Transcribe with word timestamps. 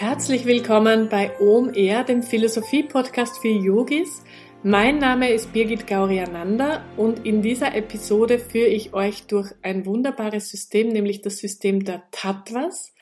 Herzlich 0.00 0.46
willkommen 0.46 1.08
bei 1.08 1.40
OMR, 1.40 2.04
dem 2.04 2.22
Philosophie-Podcast 2.22 3.38
für 3.38 3.48
Yogis. 3.48 4.22
Mein 4.62 4.98
Name 4.98 5.32
ist 5.32 5.52
Birgit 5.52 5.88
Gauriananda 5.88 6.84
und 6.96 7.26
in 7.26 7.42
dieser 7.42 7.74
Episode 7.74 8.38
führe 8.38 8.68
ich 8.68 8.94
euch 8.94 9.24
durch 9.24 9.52
ein 9.62 9.86
wunderbares 9.86 10.50
System, 10.50 10.90
nämlich 10.90 11.20
das 11.22 11.38
System 11.38 11.84
der 11.84 12.04
Tattvas. 12.12 12.94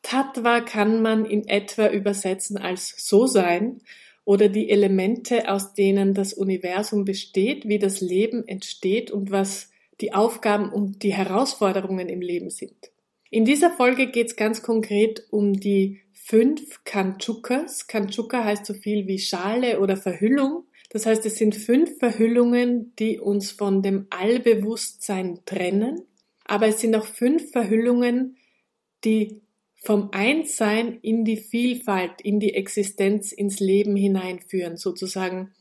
Tattva 0.00 0.60
kann 0.60 1.02
man 1.02 1.26
in 1.26 1.46
etwa 1.46 1.90
übersetzen 1.90 2.56
als 2.56 2.94
so 2.96 3.26
sein 3.26 3.82
oder 4.24 4.48
die 4.48 4.70
Elemente, 4.70 5.50
aus 5.50 5.74
denen 5.74 6.14
das 6.14 6.32
Universum 6.32 7.04
besteht, 7.04 7.68
wie 7.68 7.78
das 7.78 8.00
Leben 8.00 8.48
entsteht 8.48 9.10
und 9.10 9.30
was 9.30 9.68
die 10.00 10.14
Aufgaben 10.14 10.72
und 10.72 11.02
die 11.02 11.12
Herausforderungen 11.12 12.08
im 12.08 12.22
Leben 12.22 12.48
sind. 12.48 12.90
In 13.30 13.44
dieser 13.44 13.70
Folge 13.70 14.06
geht 14.06 14.28
es 14.28 14.36
ganz 14.36 14.62
konkret 14.62 15.26
um 15.30 15.52
die 15.52 16.00
fünf 16.28 16.84
Kanchukas. 16.84 17.86
Kanchuka 17.86 18.44
heißt 18.44 18.66
so 18.66 18.74
viel 18.74 19.06
wie 19.06 19.18
Schale 19.18 19.80
oder 19.80 19.96
Verhüllung. 19.96 20.64
Das 20.90 21.06
heißt, 21.06 21.24
es 21.24 21.36
sind 21.36 21.56
fünf 21.56 21.98
Verhüllungen, 21.98 22.92
die 22.98 23.18
uns 23.18 23.50
von 23.50 23.82
dem 23.82 24.06
Allbewusstsein 24.10 25.40
trennen. 25.46 26.02
Aber 26.44 26.66
es 26.66 26.80
sind 26.80 26.94
auch 26.94 27.06
fünf 27.06 27.50
Verhüllungen, 27.50 28.36
die 29.04 29.40
vom 29.76 30.10
Einssein 30.12 30.98
in 31.00 31.24
die 31.24 31.38
Vielfalt, 31.38 32.20
in 32.22 32.40
die 32.40 32.54
Existenz, 32.54 33.32
ins 33.32 33.58
Leben 33.58 33.96
hineinführen, 33.96 34.76
sozusagen 34.76 35.54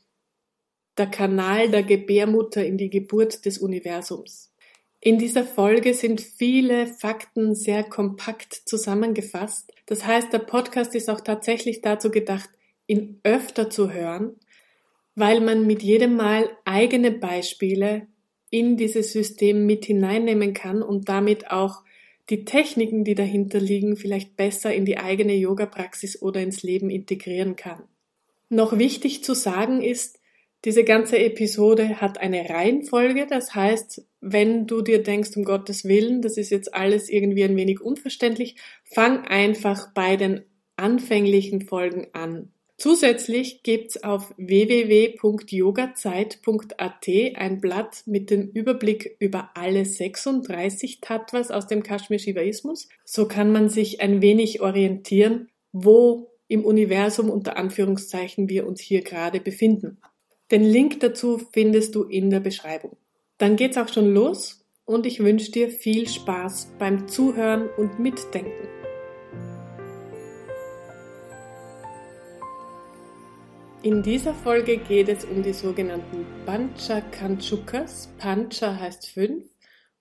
der 0.98 1.08
Kanal 1.08 1.70
der 1.70 1.84
Gebärmutter 1.84 2.66
in 2.66 2.78
die 2.78 2.90
Geburt 2.90 3.46
des 3.46 3.58
Universums. 3.58 4.52
In 5.00 5.18
dieser 5.18 5.46
Folge 5.46 5.94
sind 5.94 6.20
viele 6.20 6.88
Fakten 6.88 7.56
sehr 7.56 7.84
kompakt 7.84 8.54
zusammengefasst. 8.54 9.72
Das 9.88 10.06
heißt, 10.06 10.32
der 10.32 10.40
Podcast 10.40 10.94
ist 10.94 11.10
auch 11.10 11.22
tatsächlich 11.22 11.82
dazu 11.82 12.12
gedacht, 12.12 12.50
ihn 12.86 13.20
öfter 13.24 13.70
zu 13.70 13.92
hören, 13.92 14.36
weil 15.16 15.42
man 15.42 15.66
mit 15.66 15.82
jedem 15.82 16.16
Mal 16.16 16.50
eigene 16.64 17.12
Beispiele 17.12 18.08
in 18.50 18.78
dieses 18.78 19.12
System 19.12 19.66
mit 19.66 19.86
hineinnehmen 19.86 20.54
kann 20.54 20.82
und 20.84 21.10
damit 21.10 21.52
auch 21.52 21.84
die 22.30 22.46
Techniken, 22.46 23.04
die 23.04 23.16
dahinter 23.16 23.60
liegen, 23.60 23.96
vielleicht 23.96 24.36
besser 24.36 24.74
in 24.74 24.86
die 24.86 24.98
eigene 24.98 25.34
Yoga-Praxis 25.34 26.22
oder 26.22 26.42
ins 26.42 26.64
Leben 26.64 26.90
integrieren 26.90 27.56
kann. 27.56 27.84
Noch 28.50 28.78
wichtig 28.78 29.24
zu 29.24 29.34
sagen 29.34 29.82
ist, 29.82 30.20
diese 30.66 30.84
ganze 30.84 31.20
Episode 31.20 32.02
hat 32.02 32.20
eine 32.20 32.50
Reihenfolge, 32.50 33.28
das 33.30 33.54
heißt, 33.54 34.06
wenn 34.22 34.66
du 34.66 34.82
dir 34.82 35.04
denkst, 35.04 35.32
um 35.36 35.44
Gottes 35.44 35.86
Willen, 35.86 36.22
das 36.22 36.38
ist 36.38 36.50
jetzt 36.50 36.74
alles 36.74 37.10
irgendwie 37.10 37.44
ein 37.44 37.56
wenig 37.56 37.82
unverständlich, 37.82 38.56
fang 38.84 39.26
einfach 39.26 39.94
bei 39.94 40.16
den 40.16 40.42
anfänglichen 40.76 41.62
Folgen 41.62 42.08
an. 42.14 42.52
Zusätzlich 42.80 43.64
gibt's 43.64 44.04
auf 44.04 44.36
www.yogazeit.at 44.38 47.08
ein 47.36 47.60
Blatt 47.60 48.04
mit 48.06 48.30
dem 48.30 48.52
Überblick 48.52 49.16
über 49.20 49.50
alle 49.56 49.84
36 49.84 51.02
Tattvas 51.02 51.50
aus 51.50 51.66
dem 51.66 51.82
Kashmir 51.82 52.20
Shivaismus. 52.20 52.88
So 53.04 53.28
kann 53.28 53.52
man 53.52 53.70
sich 53.70 54.00
ein 54.00 54.22
wenig 54.22 54.62
orientieren, 54.62 55.50
wo 55.72 56.30
im 56.48 56.66
Universum 56.66 57.32
unter 57.32 57.58
Anführungszeichen 57.58 58.48
wir 58.48 58.68
uns 58.68 58.80
hier 58.80 59.02
gerade 59.02 59.40
befinden. 59.40 59.98
Den 60.50 60.64
Link 60.64 61.02
dazu 61.02 61.42
findest 61.52 61.94
du 61.94 62.04
in 62.04 62.30
der 62.30 62.40
Beschreibung. 62.40 62.96
Dann 63.38 63.58
geht's 63.58 63.78
auch 63.78 63.90
schon 63.90 64.14
los 64.14 64.66
und 64.86 65.06
ich 65.06 65.20
wünsche 65.20 65.52
dir 65.52 65.70
viel 65.70 66.08
Spaß 66.08 66.76
beim 66.80 67.10
Zuhören 67.10 67.68
und 67.76 68.00
Mitdenken. 68.00 68.70
In 73.84 74.02
dieser 74.04 74.34
Folge 74.34 74.78
geht 74.78 75.10
es 75.10 75.26
um 75.26 75.44
die 75.44 75.52
sogenannten 75.52 76.26
Pancha 76.46 77.02
Kanchukas. 77.02 78.10
Pancha 78.18 78.80
heißt 78.80 79.08
fünf 79.08 79.46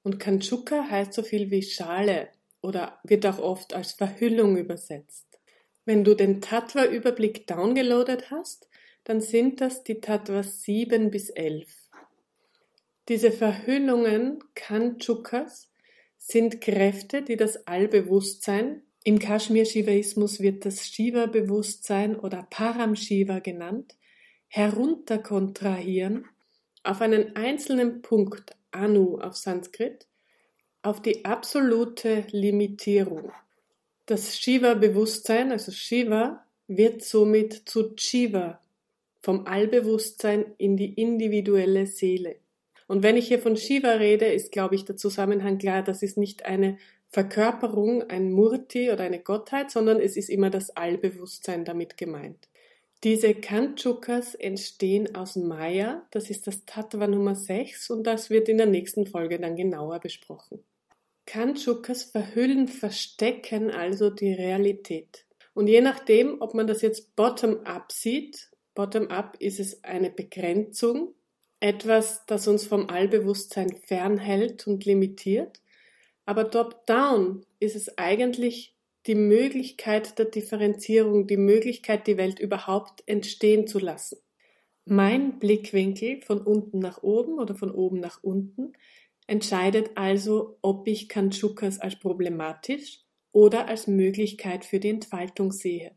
und 0.04 0.20
Kanchuka 0.20 0.88
heißt 0.88 1.12
so 1.12 1.24
viel 1.24 1.50
wie 1.50 1.62
Schale 1.62 2.28
oder 2.62 3.00
wird 3.02 3.26
auch 3.26 3.40
oft 3.40 3.74
als 3.74 3.92
Verhüllung 3.92 4.56
übersetzt. 4.56 5.26
Wenn 5.84 6.04
du 6.04 6.14
den 6.14 6.40
Tattva-Überblick 6.40 7.48
downgeloadet 7.48 8.30
hast, 8.30 8.68
dann 9.06 9.20
sind 9.20 9.60
das 9.60 9.84
die 9.84 10.00
Tattvas 10.00 10.62
7 10.62 11.12
bis 11.12 11.30
11. 11.30 11.68
Diese 13.08 13.30
Verhüllungen 13.30 14.42
Kanchukas 14.56 15.70
sind 16.18 16.60
Kräfte, 16.60 17.22
die 17.22 17.36
das 17.36 17.68
Allbewusstsein, 17.68 18.82
im 19.04 19.20
Kashmir-Shivaismus 19.20 20.40
wird 20.40 20.64
das 20.64 20.88
Shiva-Bewusstsein 20.88 22.16
oder 22.16 22.48
Param-Shiva 22.50 23.38
genannt, 23.38 23.96
herunterkontrahieren 24.48 26.24
auf 26.82 27.00
einen 27.00 27.36
einzelnen 27.36 28.02
Punkt, 28.02 28.56
Anu 28.72 29.18
auf 29.20 29.36
Sanskrit, 29.36 30.08
auf 30.82 31.00
die 31.00 31.24
absolute 31.24 32.24
Limitierung. 32.32 33.30
Das 34.06 34.36
Shiva-Bewusstsein, 34.36 35.52
also 35.52 35.70
Shiva, 35.70 36.44
wird 36.66 37.04
somit 37.04 37.68
zu 37.68 37.94
Chiva 37.94 38.60
vom 39.26 39.44
Allbewusstsein 39.44 40.54
in 40.56 40.76
die 40.76 40.94
individuelle 40.94 41.88
Seele. 41.88 42.36
Und 42.86 43.02
wenn 43.02 43.16
ich 43.16 43.26
hier 43.26 43.40
von 43.40 43.56
Shiva 43.56 43.94
rede, 43.94 44.26
ist, 44.26 44.52
glaube 44.52 44.76
ich, 44.76 44.84
der 44.84 44.94
Zusammenhang 44.94 45.58
klar, 45.58 45.82
das 45.82 46.04
ist 46.04 46.16
nicht 46.16 46.44
eine 46.44 46.78
Verkörperung, 47.08 48.04
ein 48.04 48.30
Murti 48.30 48.88
oder 48.92 49.02
eine 49.02 49.18
Gottheit, 49.18 49.72
sondern 49.72 49.98
es 49.98 50.16
ist 50.16 50.30
immer 50.30 50.48
das 50.48 50.70
Allbewusstsein 50.70 51.64
damit 51.64 51.96
gemeint. 51.96 52.48
Diese 53.02 53.34
Kanchukas 53.34 54.36
entstehen 54.36 55.16
aus 55.16 55.34
Maya, 55.34 56.06
das 56.12 56.30
ist 56.30 56.46
das 56.46 56.64
Tattva 56.64 57.08
Nummer 57.08 57.34
6 57.34 57.90
und 57.90 58.06
das 58.06 58.30
wird 58.30 58.48
in 58.48 58.58
der 58.58 58.66
nächsten 58.66 59.08
Folge 59.08 59.40
dann 59.40 59.56
genauer 59.56 59.98
besprochen. 59.98 60.60
Kanchukas 61.26 62.04
verhüllen, 62.04 62.68
verstecken 62.68 63.72
also 63.72 64.08
die 64.08 64.34
Realität. 64.34 65.26
Und 65.52 65.66
je 65.66 65.80
nachdem, 65.80 66.40
ob 66.40 66.54
man 66.54 66.68
das 66.68 66.80
jetzt 66.80 67.16
bottom-up 67.16 67.90
sieht 67.90 68.50
Bottom-up 68.76 69.36
ist 69.40 69.58
es 69.58 69.82
eine 69.82 70.10
Begrenzung, 70.10 71.14
etwas, 71.58 72.24
das 72.26 72.46
uns 72.46 72.66
vom 72.66 72.88
Allbewusstsein 72.88 73.74
fernhält 73.74 74.66
und 74.68 74.84
limitiert. 74.84 75.60
Aber 76.26 76.50
top-down 76.50 77.44
ist 77.58 77.74
es 77.74 77.98
eigentlich 77.98 78.76
die 79.06 79.14
Möglichkeit 79.14 80.18
der 80.18 80.26
Differenzierung, 80.26 81.26
die 81.26 81.38
Möglichkeit, 81.38 82.06
die 82.06 82.18
Welt 82.18 82.38
überhaupt 82.38 83.02
entstehen 83.06 83.66
zu 83.66 83.78
lassen. 83.78 84.18
Mein 84.84 85.38
Blickwinkel 85.38 86.20
von 86.22 86.40
unten 86.40 86.78
nach 86.78 87.02
oben 87.02 87.38
oder 87.38 87.54
von 87.54 87.70
oben 87.70 87.98
nach 87.98 88.22
unten 88.22 88.74
entscheidet 89.26 89.92
also, 89.94 90.58
ob 90.60 90.86
ich 90.86 91.08
Kanchukas 91.08 91.80
als 91.80 91.98
problematisch 91.98 93.00
oder 93.32 93.68
als 93.68 93.86
Möglichkeit 93.86 94.64
für 94.64 94.80
die 94.80 94.90
Entfaltung 94.90 95.50
sehe. 95.50 95.96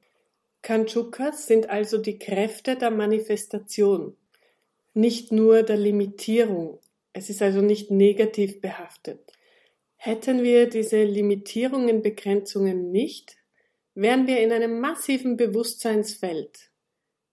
Kanchukas 0.62 1.48
sind 1.48 1.70
also 1.70 1.98
die 1.98 2.20
Kräfte 2.20 2.76
der 2.76 2.92
Manifestation, 2.92 4.16
nicht 4.94 5.32
nur 5.32 5.64
der 5.64 5.78
Limitierung. 5.78 6.80
Es 7.14 7.30
ist 7.30 7.42
also 7.42 7.62
nicht 7.62 7.92
negativ 7.92 8.62
behaftet. 8.62 9.20
Hätten 9.96 10.44
wir 10.44 10.70
diese 10.70 11.04
Limitierungen, 11.04 12.02
Begrenzungen 12.02 12.92
nicht, 12.92 13.38
wären 13.96 14.28
wir 14.28 14.40
in 14.40 14.52
einem 14.52 14.80
massiven 14.80 15.38
Bewusstseinsfeld. 15.38 16.70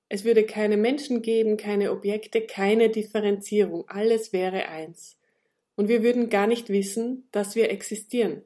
Es 0.09 0.25
würde 0.25 0.45
keine 0.45 0.77
Menschen 0.77 1.23
geben, 1.23 1.57
keine 1.57 1.91
Objekte, 1.91 2.43
keine 2.43 2.91
Differenzierung, 2.91 3.89
alles 3.89 4.33
wäre 4.33 4.69
eins. 4.69 5.17
Und 5.75 5.89
wir 5.89 6.03
würden 6.03 6.31
gar 6.31 6.47
nicht 6.47 6.69
wissen, 6.69 7.29
dass 7.33 7.55
wir 7.55 7.71
existieren. 7.71 8.43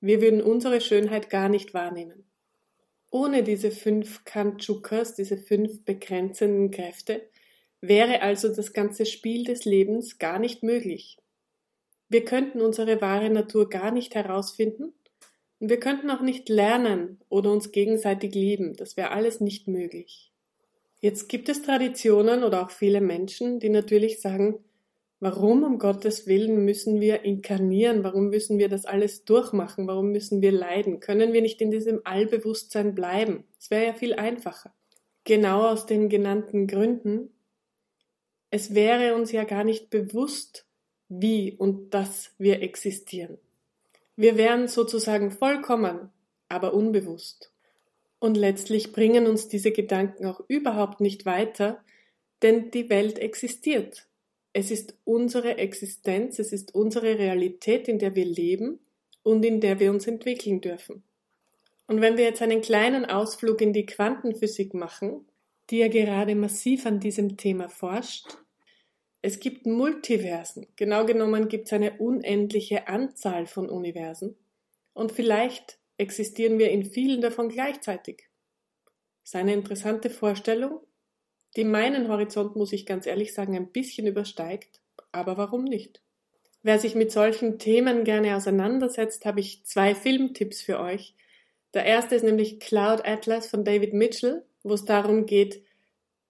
Wir 0.00 0.20
würden 0.20 0.42
unsere 0.42 0.80
Schönheit 0.80 1.30
gar 1.30 1.48
nicht 1.48 1.74
wahrnehmen. 1.74 2.24
Ohne 3.12 3.42
diese 3.42 3.70
fünf 3.70 4.24
Kanchukas, 4.24 5.14
diese 5.14 5.36
fünf 5.36 5.84
begrenzenden 5.84 6.70
Kräfte, 6.70 7.28
wäre 7.82 8.22
also 8.22 8.48
das 8.48 8.72
ganze 8.72 9.04
Spiel 9.04 9.44
des 9.44 9.66
Lebens 9.66 10.18
gar 10.18 10.38
nicht 10.38 10.62
möglich. 10.62 11.18
Wir 12.08 12.24
könnten 12.24 12.62
unsere 12.62 13.02
wahre 13.02 13.28
Natur 13.28 13.68
gar 13.68 13.90
nicht 13.90 14.14
herausfinden 14.14 14.94
und 15.60 15.68
wir 15.68 15.78
könnten 15.78 16.10
auch 16.10 16.22
nicht 16.22 16.48
lernen 16.48 17.20
oder 17.28 17.52
uns 17.52 17.70
gegenseitig 17.70 18.34
lieben. 18.34 18.76
Das 18.76 18.96
wäre 18.96 19.10
alles 19.10 19.40
nicht 19.40 19.68
möglich. 19.68 20.32
Jetzt 21.00 21.28
gibt 21.28 21.50
es 21.50 21.60
Traditionen 21.60 22.42
oder 22.42 22.62
auch 22.62 22.70
viele 22.70 23.02
Menschen, 23.02 23.60
die 23.60 23.68
natürlich 23.68 24.22
sagen, 24.22 24.64
Warum 25.24 25.62
um 25.62 25.78
Gottes 25.78 26.26
Willen 26.26 26.64
müssen 26.64 27.00
wir 27.00 27.24
inkarnieren? 27.24 28.02
Warum 28.02 28.28
müssen 28.28 28.58
wir 28.58 28.68
das 28.68 28.86
alles 28.86 29.24
durchmachen? 29.24 29.86
Warum 29.86 30.10
müssen 30.10 30.42
wir 30.42 30.50
leiden? 30.50 30.98
Können 30.98 31.32
wir 31.32 31.42
nicht 31.42 31.60
in 31.60 31.70
diesem 31.70 32.00
Allbewusstsein 32.02 32.96
bleiben? 32.96 33.44
Es 33.56 33.70
wäre 33.70 33.86
ja 33.86 33.92
viel 33.92 34.14
einfacher. 34.14 34.74
Genau 35.22 35.68
aus 35.68 35.86
den 35.86 36.08
genannten 36.08 36.66
Gründen. 36.66 37.30
Es 38.50 38.74
wäre 38.74 39.14
uns 39.14 39.30
ja 39.30 39.44
gar 39.44 39.62
nicht 39.62 39.90
bewusst, 39.90 40.66
wie 41.08 41.52
und 41.52 41.94
dass 41.94 42.32
wir 42.38 42.60
existieren. 42.60 43.38
Wir 44.16 44.36
wären 44.36 44.66
sozusagen 44.66 45.30
vollkommen, 45.30 46.10
aber 46.48 46.74
unbewusst. 46.74 47.52
Und 48.18 48.36
letztlich 48.36 48.92
bringen 48.92 49.28
uns 49.28 49.46
diese 49.46 49.70
Gedanken 49.70 50.26
auch 50.26 50.40
überhaupt 50.48 51.00
nicht 51.00 51.26
weiter, 51.26 51.80
denn 52.42 52.72
die 52.72 52.90
Welt 52.90 53.20
existiert. 53.20 54.08
Es 54.52 54.70
ist 54.70 54.94
unsere 55.04 55.56
Existenz, 55.56 56.38
es 56.38 56.52
ist 56.52 56.74
unsere 56.74 57.18
Realität, 57.18 57.88
in 57.88 57.98
der 57.98 58.14
wir 58.14 58.26
leben 58.26 58.80
und 59.22 59.44
in 59.44 59.60
der 59.60 59.80
wir 59.80 59.90
uns 59.90 60.06
entwickeln 60.06 60.60
dürfen. 60.60 61.02
Und 61.86 62.00
wenn 62.00 62.16
wir 62.16 62.24
jetzt 62.24 62.42
einen 62.42 62.60
kleinen 62.60 63.04
Ausflug 63.04 63.60
in 63.60 63.72
die 63.72 63.86
Quantenphysik 63.86 64.74
machen, 64.74 65.26
die 65.70 65.78
ja 65.78 65.88
gerade 65.88 66.34
massiv 66.34 66.86
an 66.86 67.00
diesem 67.00 67.36
Thema 67.36 67.68
forscht, 67.68 68.26
es 69.22 69.38
gibt 69.38 69.66
Multiversen. 69.66 70.66
Genau 70.76 71.06
genommen 71.06 71.48
gibt 71.48 71.66
es 71.66 71.72
eine 71.72 71.98
unendliche 71.98 72.88
Anzahl 72.88 73.46
von 73.46 73.70
Universen. 73.70 74.36
Und 74.94 75.12
vielleicht 75.12 75.78
existieren 75.96 76.58
wir 76.58 76.70
in 76.70 76.84
vielen 76.84 77.20
davon 77.20 77.48
gleichzeitig. 77.48 78.28
Das 79.22 79.30
ist 79.30 79.36
eine 79.36 79.54
interessante 79.54 80.10
Vorstellung, 80.10 80.80
die 81.56 81.64
meinen 81.64 82.08
Horizont, 82.08 82.56
muss 82.56 82.72
ich 82.72 82.86
ganz 82.86 83.06
ehrlich 83.06 83.34
sagen, 83.34 83.56
ein 83.56 83.72
bisschen 83.72 84.06
übersteigt. 84.06 84.80
Aber 85.10 85.36
warum 85.36 85.64
nicht? 85.64 86.00
Wer 86.62 86.78
sich 86.78 86.94
mit 86.94 87.10
solchen 87.10 87.58
Themen 87.58 88.04
gerne 88.04 88.36
auseinandersetzt, 88.36 89.24
habe 89.24 89.40
ich 89.40 89.64
zwei 89.64 89.94
Filmtipps 89.94 90.62
für 90.62 90.78
euch. 90.78 91.14
Der 91.74 91.84
erste 91.84 92.14
ist 92.14 92.22
nämlich 92.22 92.60
Cloud 92.60 93.04
Atlas 93.04 93.46
von 93.46 93.64
David 93.64 93.94
Mitchell, 93.94 94.44
wo 94.62 94.74
es 94.74 94.84
darum 94.84 95.26
geht, 95.26 95.64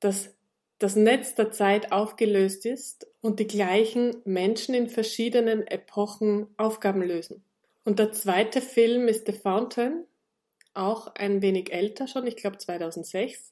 dass 0.00 0.34
das 0.78 0.96
Netz 0.96 1.34
der 1.34 1.52
Zeit 1.52 1.92
aufgelöst 1.92 2.66
ist 2.66 3.06
und 3.20 3.38
die 3.38 3.46
gleichen 3.46 4.16
Menschen 4.24 4.74
in 4.74 4.88
verschiedenen 4.88 5.66
Epochen 5.66 6.48
Aufgaben 6.56 7.02
lösen. 7.02 7.44
Und 7.84 7.98
der 7.98 8.12
zweite 8.12 8.60
Film 8.60 9.08
ist 9.08 9.26
The 9.26 9.32
Fountain, 9.32 10.04
auch 10.74 11.14
ein 11.14 11.42
wenig 11.42 11.72
älter 11.72 12.08
schon, 12.08 12.26
ich 12.26 12.36
glaube 12.36 12.58
2006. 12.58 13.51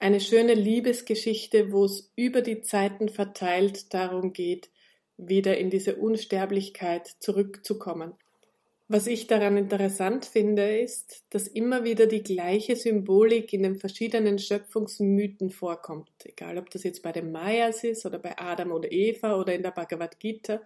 Eine 0.00 0.20
schöne 0.20 0.54
Liebesgeschichte, 0.54 1.72
wo 1.72 1.84
es 1.84 2.12
über 2.14 2.40
die 2.40 2.62
Zeiten 2.62 3.08
verteilt 3.08 3.92
darum 3.92 4.32
geht, 4.32 4.70
wieder 5.16 5.58
in 5.58 5.70
diese 5.70 5.96
Unsterblichkeit 5.96 7.08
zurückzukommen. 7.18 8.14
Was 8.90 9.06
ich 9.06 9.26
daran 9.26 9.58
interessant 9.58 10.24
finde, 10.24 10.78
ist, 10.78 11.24
dass 11.28 11.46
immer 11.46 11.84
wieder 11.84 12.06
die 12.06 12.22
gleiche 12.22 12.74
Symbolik 12.74 13.52
in 13.52 13.62
den 13.62 13.76
verschiedenen 13.76 14.38
Schöpfungsmythen 14.38 15.50
vorkommt. 15.50 16.10
Egal, 16.24 16.56
ob 16.56 16.70
das 16.70 16.84
jetzt 16.84 17.02
bei 17.02 17.12
den 17.12 17.30
Mayas 17.30 17.84
ist 17.84 18.06
oder 18.06 18.18
bei 18.18 18.38
Adam 18.38 18.70
und 18.70 18.90
Eva 18.90 19.38
oder 19.38 19.54
in 19.54 19.62
der 19.62 19.72
Bhagavad 19.72 20.18
Gita. 20.18 20.62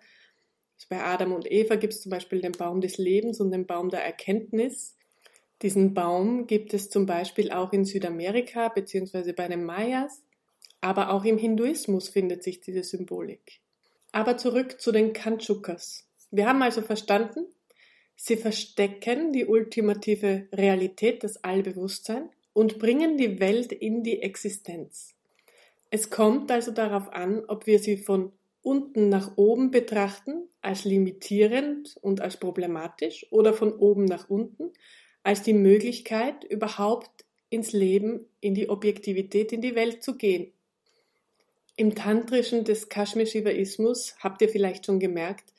Bei 0.88 1.02
Adam 1.02 1.32
und 1.32 1.50
Eva 1.50 1.76
gibt 1.76 1.94
es 1.94 2.02
zum 2.02 2.10
Beispiel 2.10 2.40
den 2.40 2.52
Baum 2.52 2.80
des 2.80 2.98
Lebens 2.98 3.40
und 3.40 3.50
den 3.50 3.66
Baum 3.66 3.88
der 3.88 4.04
Erkenntnis. 4.04 4.94
Diesen 5.62 5.94
Baum 5.94 6.46
gibt 6.46 6.74
es 6.74 6.90
zum 6.90 7.06
Beispiel 7.06 7.52
auch 7.52 7.72
in 7.72 7.84
Südamerika 7.84 8.68
bzw. 8.68 9.32
bei 9.32 9.48
den 9.48 9.64
Mayas, 9.64 10.22
aber 10.80 11.12
auch 11.12 11.24
im 11.24 11.38
Hinduismus 11.38 12.08
findet 12.08 12.42
sich 12.42 12.60
diese 12.60 12.82
Symbolik. 12.82 13.60
Aber 14.10 14.36
zurück 14.36 14.80
zu 14.80 14.90
den 14.92 15.12
Kanchukas. 15.12 16.08
Wir 16.30 16.48
haben 16.48 16.62
also 16.62 16.82
verstanden, 16.82 17.46
Sie 18.24 18.36
verstecken 18.36 19.32
die 19.32 19.46
ultimative 19.46 20.46
Realität, 20.52 21.24
das 21.24 21.42
Allbewusstsein 21.42 22.30
und 22.52 22.78
bringen 22.78 23.16
die 23.16 23.40
Welt 23.40 23.72
in 23.72 24.04
die 24.04 24.22
Existenz. 24.22 25.16
Es 25.90 26.08
kommt 26.08 26.50
also 26.52 26.70
darauf 26.70 27.12
an, 27.12 27.42
ob 27.48 27.66
wir 27.66 27.78
sie 27.78 27.96
von 27.96 28.32
unten 28.62 29.08
nach 29.08 29.36
oben 29.36 29.70
betrachten, 29.72 30.48
als 30.60 30.84
limitierend 30.84 31.98
und 32.00 32.20
als 32.20 32.36
problematisch, 32.36 33.26
oder 33.30 33.52
von 33.52 33.72
oben 33.72 34.04
nach 34.04 34.30
unten, 34.30 34.70
als 35.22 35.42
die 35.42 35.54
Möglichkeit, 35.54 36.44
überhaupt 36.44 37.24
ins 37.50 37.72
Leben, 37.72 38.26
in 38.40 38.54
die 38.54 38.68
Objektivität, 38.68 39.52
in 39.52 39.60
die 39.60 39.74
Welt 39.74 40.02
zu 40.02 40.16
gehen. 40.16 40.52
Im 41.76 41.94
Tantrischen 41.94 42.64
des 42.64 42.88
Kashmir-Shivaismus 42.88 44.16
habt 44.20 44.42
ihr 44.42 44.48
vielleicht 44.48 44.86
schon 44.86 45.00
gemerkt, 45.00 45.52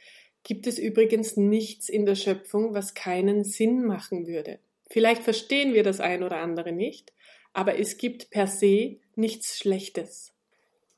gibt 0.43 0.67
es 0.67 0.77
übrigens 0.77 1.37
nichts 1.37 1.89
in 1.89 2.05
der 2.05 2.15
Schöpfung, 2.15 2.73
was 2.73 2.93
keinen 2.93 3.43
Sinn 3.43 3.85
machen 3.85 4.27
würde. 4.27 4.59
Vielleicht 4.89 5.23
verstehen 5.23 5.73
wir 5.73 5.83
das 5.83 5.99
ein 5.99 6.23
oder 6.23 6.37
andere 6.37 6.71
nicht, 6.71 7.13
aber 7.53 7.79
es 7.79 7.97
gibt 7.97 8.29
per 8.29 8.47
se 8.47 8.97
nichts 9.15 9.57
Schlechtes. 9.57 10.33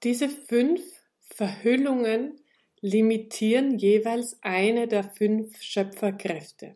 Diese 0.04 0.30
fünf 0.30 0.82
Verhüllungen 1.22 2.40
limitieren 2.82 3.78
jeweils 3.78 4.38
eine 4.42 4.88
der 4.88 5.04
fünf 5.04 5.62
Schöpferkräfte. 5.62 6.76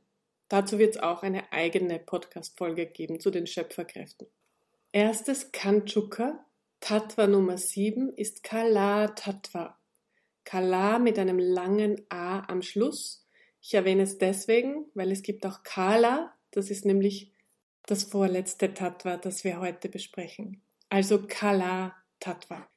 Dazu 0.49 0.79
wird 0.79 0.95
es 0.95 1.01
auch 1.01 1.21
eine 1.21 1.51
eigene 1.53 1.99
Podcast-Folge 1.99 2.87
geben 2.87 3.19
zu 3.19 3.29
den 3.29 3.45
Schöpferkräften. 3.45 4.27
Erstes 4.91 5.51
Kanchuka, 5.51 6.43
Tattva 6.79 7.27
Nummer 7.27 7.59
7, 7.59 8.09
ist 8.09 8.41
Kala 8.41 9.09
Tattva. 9.09 9.77
Kala 10.43 10.97
mit 10.97 11.19
einem 11.19 11.37
langen 11.37 12.01
A 12.09 12.39
am 12.47 12.63
Schluss. 12.63 13.27
Ich 13.61 13.75
erwähne 13.75 14.03
es 14.03 14.17
deswegen, 14.17 14.85
weil 14.95 15.11
es 15.11 15.21
gibt 15.21 15.45
auch 15.45 15.61
Kala, 15.61 16.33
das 16.49 16.71
ist 16.71 16.83
nämlich 16.83 17.31
das 17.85 18.03
vorletzte 18.03 18.73
Tattva, 18.73 19.17
das 19.17 19.43
wir 19.43 19.59
heute 19.59 19.87
besprechen. 19.87 20.63
Also 20.89 21.27
Kala 21.27 21.95
Tattva. 22.19 22.67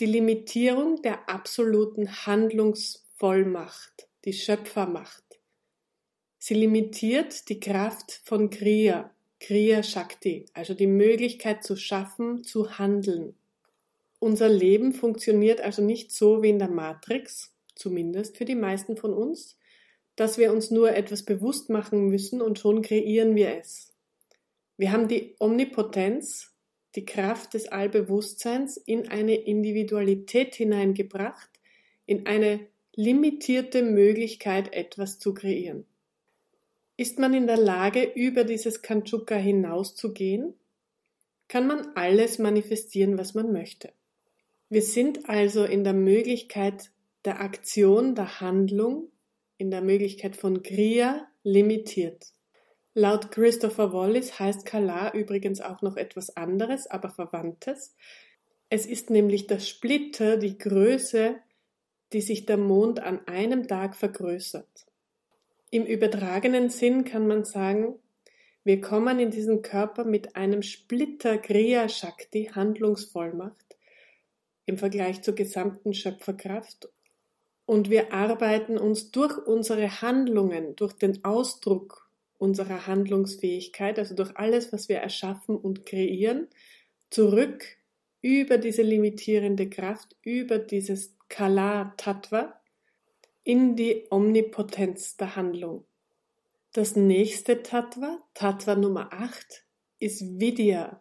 Die 0.00 0.06
Limitierung 0.06 1.02
der 1.02 1.28
absoluten 1.28 2.24
Handlungsvollmacht, 2.24 4.08
die 4.24 4.32
Schöpfermacht. 4.32 5.27
Sie 6.48 6.54
limitiert 6.54 7.50
die 7.50 7.60
Kraft 7.60 8.22
von 8.24 8.48
Kriya, 8.48 9.10
Kriya 9.38 9.82
Shakti, 9.82 10.46
also 10.54 10.72
die 10.72 10.86
Möglichkeit 10.86 11.62
zu 11.62 11.76
schaffen, 11.76 12.42
zu 12.42 12.78
handeln. 12.78 13.34
Unser 14.18 14.48
Leben 14.48 14.94
funktioniert 14.94 15.60
also 15.60 15.82
nicht 15.82 16.10
so 16.10 16.42
wie 16.42 16.48
in 16.48 16.58
der 16.58 16.70
Matrix, 16.70 17.52
zumindest 17.74 18.38
für 18.38 18.46
die 18.46 18.54
meisten 18.54 18.96
von 18.96 19.12
uns, 19.12 19.58
dass 20.16 20.38
wir 20.38 20.50
uns 20.50 20.70
nur 20.70 20.96
etwas 20.96 21.22
bewusst 21.22 21.68
machen 21.68 22.06
müssen 22.06 22.40
und 22.40 22.58
schon 22.58 22.80
kreieren 22.80 23.36
wir 23.36 23.54
es. 23.54 23.92
Wir 24.78 24.90
haben 24.90 25.06
die 25.06 25.36
Omnipotenz, 25.38 26.54
die 26.94 27.04
Kraft 27.04 27.52
des 27.52 27.68
Allbewusstseins 27.68 28.78
in 28.78 29.08
eine 29.08 29.34
Individualität 29.34 30.54
hineingebracht, 30.54 31.50
in 32.06 32.26
eine 32.26 32.60
limitierte 32.94 33.82
Möglichkeit, 33.82 34.72
etwas 34.72 35.18
zu 35.18 35.34
kreieren. 35.34 35.84
Ist 37.00 37.20
man 37.20 37.32
in 37.32 37.46
der 37.46 37.56
Lage, 37.56 38.02
über 38.02 38.42
dieses 38.42 38.82
Kanchuka 38.82 39.36
hinauszugehen, 39.36 40.54
kann 41.46 41.68
man 41.68 41.92
alles 41.94 42.40
manifestieren, 42.40 43.16
was 43.16 43.34
man 43.34 43.52
möchte. 43.52 43.92
Wir 44.68 44.82
sind 44.82 45.28
also 45.28 45.62
in 45.62 45.84
der 45.84 45.92
Möglichkeit 45.92 46.90
der 47.24 47.40
Aktion, 47.40 48.16
der 48.16 48.40
Handlung, 48.40 49.12
in 49.58 49.70
der 49.70 49.80
Möglichkeit 49.80 50.34
von 50.34 50.64
Kriya 50.64 51.24
limitiert. 51.44 52.32
Laut 52.94 53.30
Christopher 53.30 53.92
Wallis 53.92 54.40
heißt 54.40 54.66
Kala 54.66 55.14
übrigens 55.14 55.60
auch 55.60 55.82
noch 55.82 55.96
etwas 55.96 56.36
anderes, 56.36 56.88
aber 56.88 57.10
Verwandtes. 57.10 57.94
Es 58.70 58.86
ist 58.86 59.08
nämlich 59.08 59.46
der 59.46 59.60
Splitter, 59.60 60.36
die 60.36 60.58
Größe, 60.58 61.36
die 62.12 62.22
sich 62.22 62.44
der 62.44 62.58
Mond 62.58 62.98
an 62.98 63.24
einem 63.28 63.68
Tag 63.68 63.94
vergrößert. 63.94 64.87
Im 65.70 65.84
übertragenen 65.84 66.70
Sinn 66.70 67.04
kann 67.04 67.26
man 67.26 67.44
sagen, 67.44 67.98
wir 68.64 68.80
kommen 68.80 69.18
in 69.18 69.30
diesen 69.30 69.62
Körper 69.62 70.04
mit 70.04 70.34
einem 70.34 70.62
Splitter 70.62 71.38
Kriya 71.38 71.88
Shakti 71.88 72.50
Handlungsvollmacht 72.54 73.76
im 74.64 74.78
Vergleich 74.78 75.22
zur 75.22 75.34
gesamten 75.34 75.94
Schöpferkraft. 75.94 76.88
Und 77.66 77.90
wir 77.90 78.12
arbeiten 78.12 78.78
uns 78.78 79.10
durch 79.10 79.36
unsere 79.46 80.00
Handlungen, 80.00 80.74
durch 80.76 80.94
den 80.94 81.22
Ausdruck 81.24 82.10
unserer 82.38 82.86
Handlungsfähigkeit, 82.86 83.98
also 83.98 84.14
durch 84.14 84.36
alles, 84.36 84.72
was 84.72 84.88
wir 84.88 84.98
erschaffen 84.98 85.56
und 85.56 85.84
kreieren, 85.84 86.48
zurück 87.10 87.64
über 88.22 88.56
diese 88.56 88.82
limitierende 88.82 89.68
Kraft, 89.68 90.16
über 90.22 90.58
dieses 90.58 91.14
Kala 91.28 91.94
Tattva 91.96 92.57
in 93.48 93.76
die 93.76 94.04
Omnipotenz 94.10 95.16
der 95.16 95.34
Handlung. 95.34 95.86
Das 96.74 96.96
nächste 96.96 97.62
Tattva, 97.62 98.18
Tattva 98.34 98.74
Nummer 98.74 99.10
8, 99.10 99.64
ist 100.00 100.38
Vidya, 100.38 101.00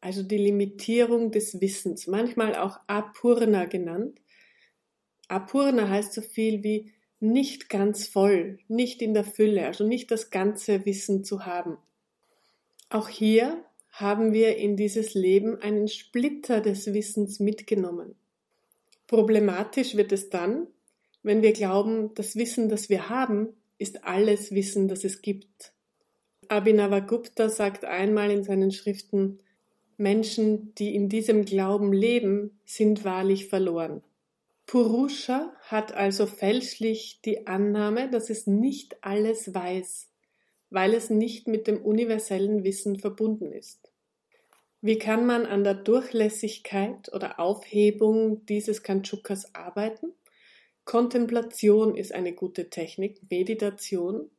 also 0.00 0.22
die 0.22 0.38
Limitierung 0.38 1.32
des 1.32 1.60
Wissens, 1.60 2.06
manchmal 2.06 2.54
auch 2.54 2.78
Apurna 2.86 3.64
genannt. 3.64 4.20
Apurna 5.26 5.88
heißt 5.88 6.12
so 6.12 6.20
viel 6.20 6.62
wie 6.62 6.92
nicht 7.18 7.68
ganz 7.68 8.06
voll, 8.06 8.60
nicht 8.68 9.02
in 9.02 9.12
der 9.12 9.24
Fülle, 9.24 9.66
also 9.66 9.84
nicht 9.84 10.12
das 10.12 10.30
ganze 10.30 10.86
Wissen 10.86 11.24
zu 11.24 11.44
haben. 11.44 11.76
Auch 12.88 13.08
hier 13.08 13.64
haben 13.90 14.32
wir 14.32 14.58
in 14.58 14.76
dieses 14.76 15.14
Leben 15.14 15.56
einen 15.56 15.88
Splitter 15.88 16.60
des 16.60 16.94
Wissens 16.94 17.40
mitgenommen. 17.40 18.14
Problematisch 19.08 19.96
wird 19.96 20.12
es 20.12 20.30
dann, 20.30 20.68
wenn 21.22 21.42
wir 21.42 21.52
glauben, 21.52 22.14
das 22.14 22.36
Wissen, 22.36 22.68
das 22.68 22.88
wir 22.88 23.08
haben, 23.08 23.48
ist 23.78 24.04
alles 24.04 24.52
Wissen, 24.52 24.88
das 24.88 25.04
es 25.04 25.22
gibt. 25.22 25.72
Abhinavagupta 26.48 27.48
sagt 27.48 27.84
einmal 27.84 28.30
in 28.30 28.42
seinen 28.42 28.72
Schriften, 28.72 29.38
Menschen, 29.96 30.74
die 30.76 30.94
in 30.94 31.08
diesem 31.08 31.44
Glauben 31.44 31.92
leben, 31.92 32.58
sind 32.64 33.04
wahrlich 33.04 33.48
verloren. 33.48 34.02
Purusha 34.66 35.52
hat 35.62 35.92
also 35.94 36.26
fälschlich 36.26 37.20
die 37.24 37.46
Annahme, 37.46 38.08
dass 38.08 38.30
es 38.30 38.46
nicht 38.46 38.96
alles 39.02 39.52
weiß, 39.52 40.08
weil 40.70 40.94
es 40.94 41.10
nicht 41.10 41.48
mit 41.48 41.66
dem 41.66 41.82
universellen 41.82 42.64
Wissen 42.64 42.98
verbunden 42.98 43.52
ist. 43.52 43.90
Wie 44.80 44.96
kann 44.96 45.26
man 45.26 45.44
an 45.44 45.64
der 45.64 45.74
Durchlässigkeit 45.74 47.12
oder 47.12 47.38
Aufhebung 47.38 48.46
dieses 48.46 48.82
Kanchukas 48.82 49.54
arbeiten? 49.54 50.12
Kontemplation 50.84 51.96
ist 51.96 52.12
eine 52.12 52.32
gute 52.32 52.70
Technik, 52.70 53.20
Meditation, 53.30 54.30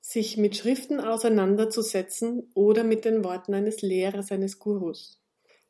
sich 0.00 0.36
mit 0.36 0.56
Schriften 0.56 1.00
auseinanderzusetzen 1.00 2.50
oder 2.54 2.82
mit 2.82 3.04
den 3.04 3.22
Worten 3.24 3.54
eines 3.54 3.82
Lehrers, 3.82 4.32
eines 4.32 4.58
Gurus. 4.58 5.20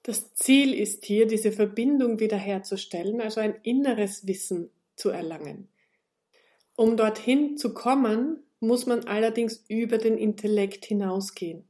Das 0.02 0.34
Ziel 0.34 0.74
ist 0.74 1.04
hier, 1.04 1.26
diese 1.26 1.52
Verbindung 1.52 2.18
wiederherzustellen, 2.18 3.20
also 3.20 3.40
ein 3.40 3.54
inneres 3.62 4.26
Wissen 4.26 4.70
zu 4.96 5.10
erlangen. 5.10 5.68
Um 6.74 6.96
dorthin 6.96 7.56
zu 7.56 7.74
kommen, 7.74 8.42
muss 8.58 8.86
man 8.86 9.04
allerdings 9.04 9.64
über 9.68 9.98
den 9.98 10.16
Intellekt 10.16 10.86
hinausgehen. 10.86 11.64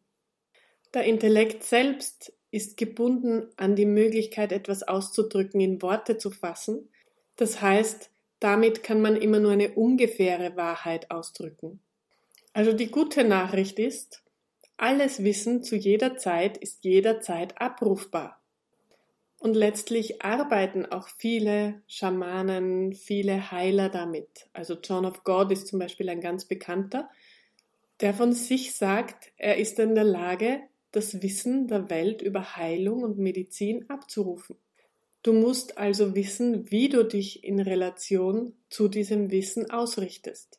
Der 0.95 1.05
Intellekt 1.05 1.65
selbst 1.65 2.33
ist 2.51 2.77
gebunden 2.77 3.49
an 3.57 3.77
die 3.77 3.87
Möglichkeit, 3.87 4.53
etwas 4.53 4.83
auszudrücken, 4.83 5.61
in 5.61 5.83
Worte 5.83 6.19
zu 6.19 6.31
fassen. 6.31 6.89
Das 7.37 7.61
heißt, 7.61 8.11
damit 8.43 8.83
kann 8.83 9.01
man 9.01 9.17
immer 9.17 9.39
nur 9.39 9.53
eine 9.53 9.71
ungefähre 9.75 10.57
Wahrheit 10.57 11.11
ausdrücken. 11.11 11.81
Also 12.53 12.73
die 12.73 12.91
gute 12.91 13.25
Nachricht 13.25 13.79
ist, 13.79 14.23
alles 14.77 15.23
Wissen 15.23 15.63
zu 15.63 15.77
jeder 15.77 16.17
Zeit 16.17 16.57
ist 16.57 16.85
jederzeit 16.85 17.61
abrufbar. 17.61 18.43
Und 19.39 19.55
letztlich 19.55 20.23
arbeiten 20.23 20.87
auch 20.87 21.09
viele 21.09 21.83
Schamanen, 21.87 22.93
viele 22.93 23.51
Heiler 23.51 23.89
damit. 23.89 24.49
Also 24.53 24.75
John 24.83 25.05
of 25.05 25.25
God 25.25 25.51
ist 25.53 25.69
zum 25.69 25.79
Beispiel 25.79 26.09
ein 26.09 26.21
ganz 26.21 26.45
bekannter, 26.45 27.09
der 28.01 28.15
von 28.15 28.33
sich 28.33 28.75
sagt, 28.75 29.33
er 29.37 29.57
ist 29.57 29.79
in 29.79 29.95
der 29.95 30.05
Lage, 30.05 30.61
das 30.91 31.23
Wissen 31.23 31.69
der 31.69 31.91
Welt 31.91 32.23
über 32.23 32.57
Heilung 32.57 33.03
und 33.03 33.19
Medizin 33.19 33.89
abzurufen. 33.89 34.57
Du 35.23 35.33
musst 35.33 35.79
also 35.79 36.15
wissen, 36.17 36.71
wie 36.71 36.89
du 36.89 37.05
dich 37.05 37.45
in 37.45 37.61
Relation 37.61 38.55
zu 38.69 38.89
diesem 38.89 39.31
Wissen 39.31 39.71
ausrichtest. 39.71 40.59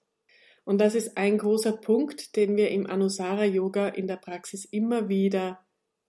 Und 0.64 0.80
das 0.80 0.96
ist 0.96 1.18
ein 1.18 1.38
großer 1.38 1.74
Punkt, 1.74 2.38
den 2.38 2.56
wir 2.56 2.72
im 2.72 2.88
Anusara 2.88 3.44
Yoga 3.44 3.90
in 3.90 4.08
der 4.08 4.16
Praxis 4.16 4.64
immer 4.64 5.10
wieder 5.10 5.60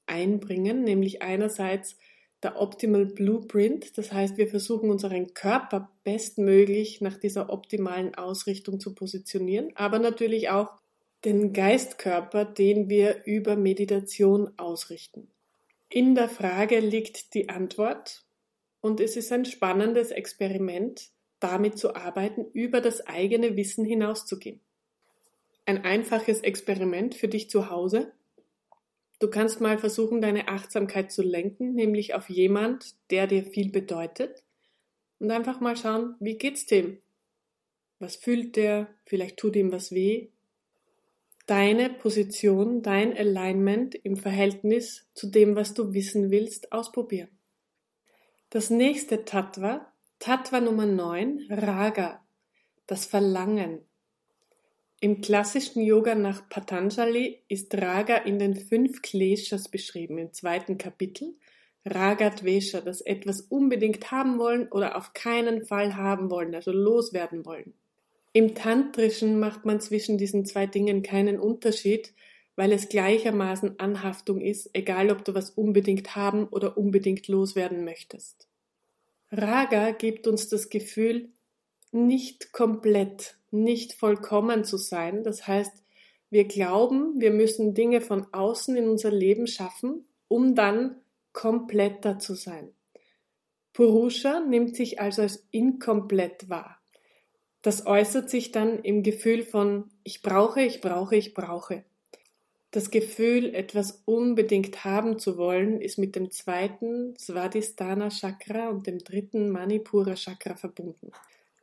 einbringen, 0.06 0.84
nämlich 0.84 1.22
einerseits 1.22 1.96
der 2.44 2.60
Optimal 2.60 3.06
Blueprint, 3.06 3.96
das 3.96 4.12
heißt, 4.12 4.36
wir 4.36 4.46
versuchen 4.46 4.90
unseren 4.90 5.32
Körper 5.32 5.90
bestmöglich 6.04 7.00
nach 7.00 7.16
dieser 7.16 7.50
optimalen 7.50 8.14
Ausrichtung 8.14 8.78
zu 8.78 8.94
positionieren, 8.94 9.70
aber 9.74 9.98
natürlich 9.98 10.50
auch 10.50 10.68
den 11.24 11.54
Geistkörper, 11.54 12.44
den 12.44 12.90
wir 12.90 13.24
über 13.24 13.56
Meditation 13.56 14.52
ausrichten. 14.58 15.28
In 15.88 16.14
der 16.14 16.28
Frage 16.28 16.80
liegt 16.80 17.32
die 17.32 17.48
Antwort 17.48 18.23
und 18.84 19.00
es 19.00 19.16
ist 19.16 19.32
ein 19.32 19.46
spannendes 19.46 20.10
Experiment, 20.10 21.08
damit 21.40 21.78
zu 21.78 21.96
arbeiten, 21.96 22.44
über 22.52 22.82
das 22.82 23.06
eigene 23.06 23.56
Wissen 23.56 23.86
hinauszugehen. 23.86 24.60
Ein 25.64 25.86
einfaches 25.86 26.40
Experiment 26.40 27.14
für 27.14 27.28
dich 27.28 27.48
zu 27.48 27.70
Hause. 27.70 28.12
Du 29.20 29.30
kannst 29.30 29.62
mal 29.62 29.78
versuchen, 29.78 30.20
deine 30.20 30.48
Achtsamkeit 30.48 31.12
zu 31.12 31.22
lenken, 31.22 31.72
nämlich 31.72 32.12
auf 32.12 32.28
jemand, 32.28 32.94
der 33.10 33.26
dir 33.26 33.42
viel 33.42 33.70
bedeutet. 33.70 34.44
Und 35.18 35.30
einfach 35.30 35.60
mal 35.60 35.78
schauen, 35.78 36.16
wie 36.20 36.36
geht's 36.36 36.66
dem? 36.66 36.98
Was 38.00 38.16
fühlt 38.16 38.54
der? 38.54 38.88
Vielleicht 39.06 39.38
tut 39.38 39.56
ihm 39.56 39.72
was 39.72 39.92
weh 39.92 40.28
deine 41.46 41.90
Position, 41.90 42.82
dein 42.82 43.16
Alignment 43.16 43.94
im 43.94 44.16
Verhältnis 44.16 45.06
zu 45.14 45.26
dem, 45.26 45.56
was 45.56 45.74
du 45.74 45.92
wissen 45.92 46.30
willst, 46.30 46.72
ausprobieren. 46.72 47.28
Das 48.54 48.70
nächste 48.70 49.24
Tattva, 49.24 49.84
Tattva 50.20 50.60
Nummer 50.60 50.86
9, 50.86 51.48
Raga, 51.50 52.24
das 52.86 53.04
Verlangen. 53.04 53.80
Im 55.00 55.22
klassischen 55.22 55.82
Yoga 55.82 56.14
nach 56.14 56.48
Patanjali 56.48 57.42
ist 57.48 57.74
Raga 57.74 58.14
in 58.18 58.38
den 58.38 58.54
fünf 58.54 59.02
Kleshas 59.02 59.68
beschrieben, 59.68 60.18
im 60.18 60.32
zweiten 60.32 60.78
Kapitel. 60.78 61.34
Raga 61.84 62.30
Dvesha, 62.30 62.80
das 62.80 63.00
etwas 63.00 63.40
unbedingt 63.40 64.12
haben 64.12 64.38
wollen 64.38 64.68
oder 64.70 64.96
auf 64.96 65.14
keinen 65.14 65.66
Fall 65.66 65.96
haben 65.96 66.30
wollen, 66.30 66.54
also 66.54 66.70
loswerden 66.70 67.44
wollen. 67.44 67.74
Im 68.32 68.54
Tantrischen 68.54 69.40
macht 69.40 69.64
man 69.64 69.80
zwischen 69.80 70.16
diesen 70.16 70.46
zwei 70.46 70.66
Dingen 70.66 71.02
keinen 71.02 71.40
Unterschied, 71.40 72.14
weil 72.56 72.72
es 72.72 72.88
gleichermaßen 72.88 73.78
Anhaftung 73.80 74.40
ist, 74.40 74.70
egal 74.74 75.10
ob 75.10 75.24
du 75.24 75.34
was 75.34 75.50
unbedingt 75.50 76.14
haben 76.16 76.46
oder 76.48 76.78
unbedingt 76.78 77.28
loswerden 77.28 77.84
möchtest. 77.84 78.48
Raga 79.30 79.90
gibt 79.90 80.26
uns 80.26 80.48
das 80.48 80.68
Gefühl, 80.68 81.30
nicht 81.90 82.52
komplett, 82.52 83.36
nicht 83.50 83.94
vollkommen 83.94 84.64
zu 84.64 84.76
sein. 84.76 85.22
Das 85.22 85.46
heißt, 85.46 85.72
wir 86.30 86.44
glauben, 86.44 87.20
wir 87.20 87.30
müssen 87.30 87.74
Dinge 87.74 88.00
von 88.00 88.26
außen 88.32 88.76
in 88.76 88.88
unser 88.88 89.10
Leben 89.10 89.46
schaffen, 89.46 90.04
um 90.28 90.54
dann 90.54 90.96
kompletter 91.32 92.18
zu 92.18 92.34
sein. 92.34 92.70
Purusha 93.72 94.40
nimmt 94.40 94.76
sich 94.76 95.00
also 95.00 95.22
als 95.22 95.46
inkomplett 95.50 96.48
wahr. 96.48 96.80
Das 97.62 97.86
äußert 97.86 98.30
sich 98.30 98.52
dann 98.52 98.78
im 98.80 99.02
Gefühl 99.02 99.42
von 99.42 99.90
ich 100.02 100.22
brauche, 100.22 100.62
ich 100.62 100.80
brauche, 100.80 101.16
ich 101.16 101.34
brauche. 101.34 101.84
Das 102.74 102.90
Gefühl, 102.90 103.54
etwas 103.54 104.02
unbedingt 104.04 104.84
haben 104.84 105.20
zu 105.20 105.36
wollen, 105.36 105.80
ist 105.80 105.96
mit 105.96 106.16
dem 106.16 106.32
zweiten 106.32 107.16
Svadhisthana 107.16 108.08
Chakra 108.08 108.68
und 108.68 108.88
dem 108.88 108.98
dritten 108.98 109.50
Manipura 109.50 110.16
Chakra 110.16 110.56
verbunden. 110.56 111.12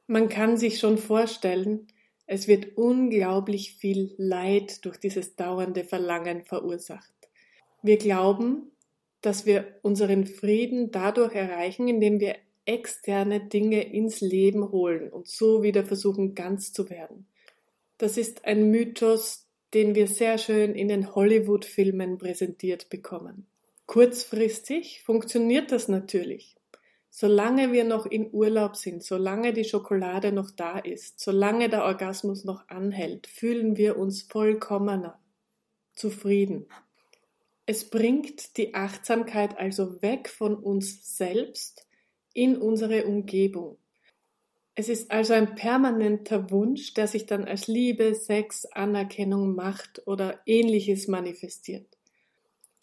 Man 0.08 0.30
kann 0.30 0.56
sich 0.56 0.80
schon 0.80 0.98
vorstellen, 0.98 1.88
es 2.28 2.48
wird 2.48 2.78
unglaublich 2.78 3.74
viel 3.74 4.16
Leid 4.16 4.86
durch 4.86 4.96
dieses 5.02 5.36
dauernde 5.36 5.84
Verlangen 5.84 6.44
verursacht. 6.46 7.12
Wir 7.82 7.98
glauben, 7.98 8.72
dass 9.20 9.46
wir 9.46 9.80
unseren 9.82 10.26
Frieden 10.26 10.92
dadurch 10.92 11.36
erreichen, 11.36 11.90
indem 11.90 12.22
wir 12.22 12.38
externe 12.64 13.42
Dinge 13.42 13.84
ins 13.84 14.22
Leben 14.22 14.72
holen 14.72 15.10
und 15.10 15.28
so 15.28 15.62
wieder 15.62 15.84
versuchen, 15.84 16.36
ganz 16.36 16.72
zu 16.72 16.90
werden. 16.90 17.26
Das 17.98 18.16
ist 18.16 18.46
ein 18.46 18.72
Mythos, 18.72 19.51
den 19.74 19.96
wir 19.96 20.08
sehr 20.08 20.38
schön 20.38 20.76
in 20.76 20.88
den 20.88 21.16
Hollywood-Filmen 21.16 22.18
präsentiert 22.18 22.90
bekommen. 22.90 23.48
Kurzfristig 23.86 25.04
funktioniert 25.04 25.72
das 25.72 25.88
natürlich. 25.88 26.56
Solange 27.10 27.74
wir 27.74 27.84
noch 27.84 28.06
in 28.06 28.34
Urlaub 28.34 28.78
sind, 28.78 29.04
solange 29.04 29.52
die 29.52 29.66
Schokolade 29.66 30.32
noch 30.32 30.50
da 30.50 30.80
ist, 30.80 31.20
solange 31.20 31.68
der 31.68 31.84
Orgasmus 31.84 32.46
noch 32.46 32.70
anhält, 32.70 33.28
fühlen 33.28 33.76
wir 33.76 33.98
uns 33.98 34.22
vollkommener, 34.22 35.20
zufrieden. 35.94 36.68
Es 37.66 37.90
bringt 37.90 38.56
die 38.58 38.74
Achtsamkeit 38.74 39.58
also 39.58 40.02
weg 40.02 40.30
von 40.30 40.56
uns 40.56 41.18
selbst 41.18 41.86
in 42.34 42.58
unsere 42.58 43.06
Umgebung. 43.06 43.78
Es 44.76 44.90
ist 44.90 45.12
also 45.12 45.34
ein 45.34 45.56
permanenter 45.56 46.50
Wunsch, 46.50 46.94
der 46.94 47.08
sich 47.08 47.26
dann 47.26 47.46
als 47.46 47.68
Liebe, 47.68 48.16
Sex, 48.16 48.66
Anerkennung, 48.66 49.54
Macht 49.54 50.02
oder 50.08 50.40
ähnliches 50.46 51.08
manifestiert. 51.08 51.98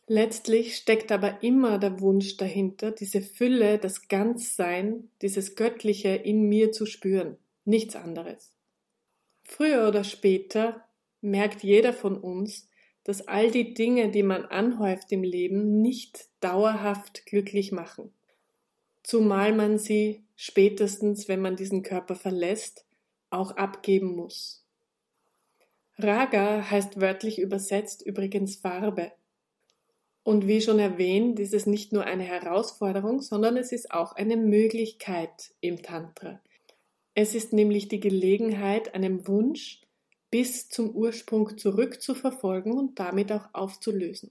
Letztlich 0.07 0.77
steckt 0.77 1.13
aber 1.13 1.43
immer 1.43 1.79
der 1.79 2.01
Wunsch 2.01 2.37
dahinter, 2.37 2.91
diese 2.91 3.21
Fülle, 3.21 3.79
das 3.79 4.09
Ganzsein, 4.09 5.11
dieses 5.23 5.55
Göttliche 5.55 6.11
in 6.11 6.49
mir 6.49 6.73
zu 6.73 6.87
spüren, 6.87 7.37
nichts 7.65 7.97
anderes. 7.97 8.55
Früher 9.43 9.89
oder 9.89 10.05
später 10.05 10.85
merkt 11.21 11.63
jeder 11.63 11.93
von 11.93 12.17
uns, 12.17 12.69
dass 13.05 13.29
all 13.29 13.51
die 13.51 13.75
Dinge, 13.75 14.11
die 14.11 14.23
man 14.23 14.45
anhäuft 14.45 15.11
im 15.13 15.23
Leben, 15.23 15.81
nicht 15.81 16.29
dauerhaft 16.41 17.25
glücklich 17.27 17.73
machen 17.73 18.13
zumal 19.09 19.55
man 19.55 19.79
sie 19.79 20.23
spätestens, 20.41 21.27
wenn 21.27 21.41
man 21.41 21.57
diesen 21.57 21.83
Körper 21.83 22.15
verlässt, 22.15 22.87
auch 23.29 23.57
abgeben 23.57 24.15
muss. 24.15 24.65
Raga 25.97 26.71
heißt 26.71 27.01
wörtlich 27.01 27.41
übersetzt 27.41 28.07
übrigens 28.07 28.55
Farbe. 28.55 29.11
Und 30.23 30.47
wie 30.47 30.61
schon 30.61 30.79
erwähnt, 30.79 31.41
ist 31.41 31.55
es 31.55 31.67
nicht 31.67 31.93
nur 31.93 32.05
eine 32.05 32.23
Herausforderung, 32.23 33.21
sondern 33.21 33.57
es 33.57 33.73
ist 33.73 33.91
auch 33.91 34.13
eine 34.13 34.37
Möglichkeit 34.37 35.51
im 35.61 35.83
Tantra. 35.83 36.41
Es 37.15 37.35
ist 37.35 37.53
nämlich 37.53 37.89
die 37.89 37.99
Gelegenheit, 37.99 38.95
einem 38.95 39.27
Wunsch 39.27 39.81
bis 40.31 40.69
zum 40.69 40.91
Ursprung 40.91 41.59
zurückzuverfolgen 41.59 42.73
und 42.79 43.01
damit 43.01 43.33
auch 43.33 43.49
aufzulösen. 43.55 44.31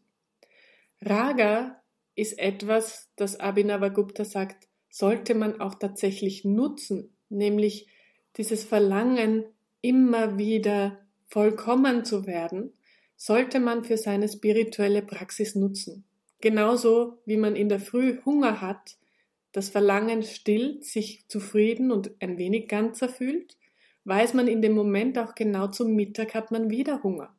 Raga 1.02 1.84
ist 2.16 2.40
etwas, 2.40 3.10
das 3.18 3.42
Abhinavagupta 3.42 4.24
sagt, 4.24 4.67
sollte 4.98 5.36
man 5.36 5.62
auch 5.62 5.76
tatsächlich 5.76 6.44
nutzen, 6.44 7.16
nämlich 7.30 7.88
dieses 8.36 8.64
Verlangen, 8.64 9.46
immer 9.82 10.40
wieder 10.40 10.98
vollkommen 11.28 12.04
zu 12.04 12.26
werden, 12.26 12.74
sollte 13.16 13.60
man 13.60 13.84
für 13.84 13.96
seine 13.96 14.28
spirituelle 14.28 15.04
Praxis 15.04 15.54
nutzen. 15.54 16.04
Genauso 16.42 17.20
wie 17.26 17.38
man 17.38 17.56
in 17.56 17.70
der 17.70 17.80
Früh 17.80 18.18
Hunger 18.26 18.60
hat, 18.60 18.98
das 19.52 19.70
Verlangen 19.70 20.24
stillt, 20.24 20.84
sich 20.84 21.28
zufrieden 21.28 21.92
und 21.92 22.10
ein 22.20 22.40
wenig 22.40 22.68
ganzer 22.68 23.08
fühlt, 23.08 23.56
weiß 24.06 24.34
man 24.34 24.48
in 24.48 24.64
dem 24.64 24.74
Moment 24.74 25.20
auch 25.20 25.36
genau 25.36 25.68
zum 25.68 25.94
Mittag 25.94 26.34
hat 26.34 26.50
man 26.50 26.72
wieder 26.72 27.04
Hunger. 27.04 27.36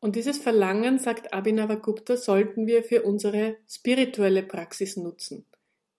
Und 0.00 0.16
dieses 0.16 0.36
Verlangen, 0.36 0.98
sagt 0.98 1.32
Abhinavagupta, 1.32 2.18
sollten 2.18 2.66
wir 2.66 2.82
für 2.82 3.04
unsere 3.04 3.56
spirituelle 3.66 4.42
Praxis 4.42 4.98
nutzen. 4.98 5.46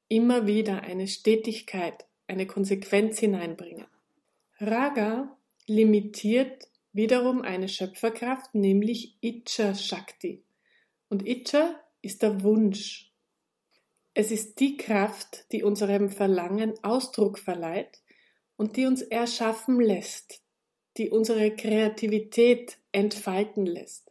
Immer 0.10 0.48
wieder 0.48 0.84
eine 0.84 1.08
Stetigkeit, 1.08 2.06
eine 2.28 2.48
Konsequenz 2.48 3.20
hineinbringen. 3.20 3.88
Raga 4.60 5.38
limitiert 5.68 6.70
wiederum 6.94 7.42
eine 7.42 7.70
Schöpferkraft, 7.70 8.56
nämlich 8.56 9.18
Icha 9.22 9.76
Shakti. 9.76 10.44
Und 11.10 11.28
Icha 11.28 11.76
ist 12.02 12.22
der 12.22 12.42
Wunsch. 12.44 13.12
Es 14.14 14.32
ist 14.32 14.60
die 14.60 14.78
Kraft, 14.78 15.46
die 15.52 15.64
unserem 15.64 16.10
Verlangen 16.10 16.74
Ausdruck 16.84 17.38
verleiht 17.38 18.02
und 18.56 18.78
die 18.78 18.86
uns 18.86 19.02
erschaffen 19.02 19.80
lässt, 19.80 20.42
die 20.98 21.10
unsere 21.10 21.56
Kreativität 21.56 22.78
entfalten 22.92 23.66
lässt. 23.66 24.07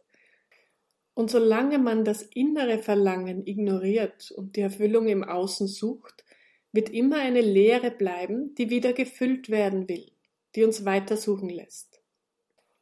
Und 1.17 1.31
solange 1.31 1.79
man 1.79 2.05
das 2.05 2.21
innere 2.21 2.77
Verlangen 2.77 3.47
ignoriert 3.47 4.29
und 4.29 4.55
die 4.55 4.61
Erfüllung 4.61 5.07
im 5.07 5.23
Außen 5.23 5.65
sucht, 5.65 6.23
wird 6.71 6.91
immer 6.91 7.17
eine 7.17 7.41
Leere 7.41 7.89
bleiben, 7.89 8.53
die 8.53 8.69
wieder 8.69 8.93
gefüllt 8.93 9.49
werden 9.49 9.89
will, 9.89 10.11
die 10.55 10.63
uns 10.63 10.85
weitersuchen 10.85 11.49
lässt. 11.49 12.03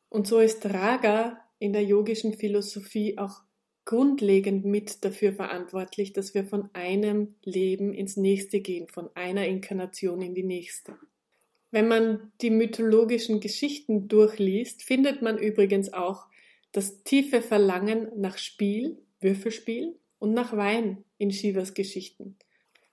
Und 0.09 0.27
so 0.27 0.41
ist 0.41 0.65
Raga 0.65 1.39
in 1.59 1.71
der 1.71 1.85
yogischen 1.85 2.33
Philosophie 2.33 3.17
auch 3.17 3.39
grundlegend 3.85 4.65
mit 4.65 5.05
dafür 5.05 5.31
verantwortlich, 5.31 6.11
dass 6.11 6.33
wir 6.33 6.43
von 6.43 6.69
einem 6.73 7.35
Leben 7.41 7.93
ins 7.93 8.17
nächste 8.17 8.59
gehen, 8.59 8.89
von 8.89 9.09
einer 9.15 9.47
Inkarnation 9.47 10.21
in 10.21 10.35
die 10.35 10.43
nächste. 10.43 10.97
Wenn 11.71 11.87
man 11.87 12.33
die 12.41 12.49
mythologischen 12.49 13.39
Geschichten 13.39 14.09
durchliest, 14.09 14.83
findet 14.83 15.21
man 15.21 15.37
übrigens 15.37 15.93
auch 15.93 16.25
das 16.75 17.03
tiefe 17.03 17.41
Verlangen 17.41 18.11
nach 18.17 18.37
Spiel, 18.37 19.01
Würfelspiel 19.21 19.97
und 20.19 20.33
nach 20.33 20.57
Wein 20.57 21.05
in 21.17 21.31
Shivas 21.31 21.73
Geschichten. 21.73 22.37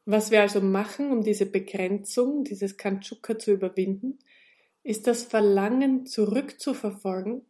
Was 0.04 0.30
wir 0.30 0.40
also 0.40 0.60
machen, 0.60 1.10
um 1.10 1.24
diese 1.24 1.46
Begrenzung, 1.46 2.44
dieses 2.44 2.76
Kanchuka 2.76 3.40
zu 3.40 3.50
überwinden, 3.50 4.20
ist 4.84 5.08
das 5.08 5.24
Verlangen 5.24 6.06
zurückzuverfolgen 6.06 7.42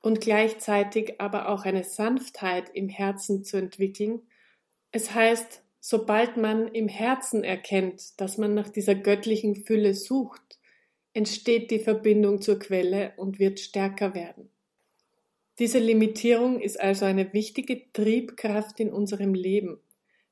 und 0.00 0.20
gleichzeitig 0.20 1.20
aber 1.20 1.48
auch 1.48 1.64
eine 1.64 1.84
Sanftheit 1.84 2.68
im 2.74 2.88
Herzen 2.88 3.44
zu 3.44 3.56
entwickeln. 3.56 4.22
Es 4.90 5.14
heißt, 5.14 5.62
sobald 5.78 6.36
man 6.36 6.66
im 6.66 6.88
Herzen 6.88 7.44
erkennt, 7.44 8.20
dass 8.20 8.38
man 8.38 8.54
nach 8.54 8.70
dieser 8.70 8.96
göttlichen 8.96 9.54
Fülle 9.54 9.94
sucht, 9.94 10.58
entsteht 11.12 11.70
die 11.70 11.78
Verbindung 11.78 12.42
zur 12.42 12.58
Quelle 12.58 13.12
und 13.18 13.38
wird 13.38 13.60
stärker 13.60 14.14
werden. 14.14 14.50
Diese 15.58 15.78
Limitierung 15.78 16.60
ist 16.60 16.78
also 16.78 17.06
eine 17.06 17.32
wichtige 17.32 17.90
Triebkraft 17.92 18.78
in 18.78 18.92
unserem 18.92 19.32
Leben. 19.32 19.80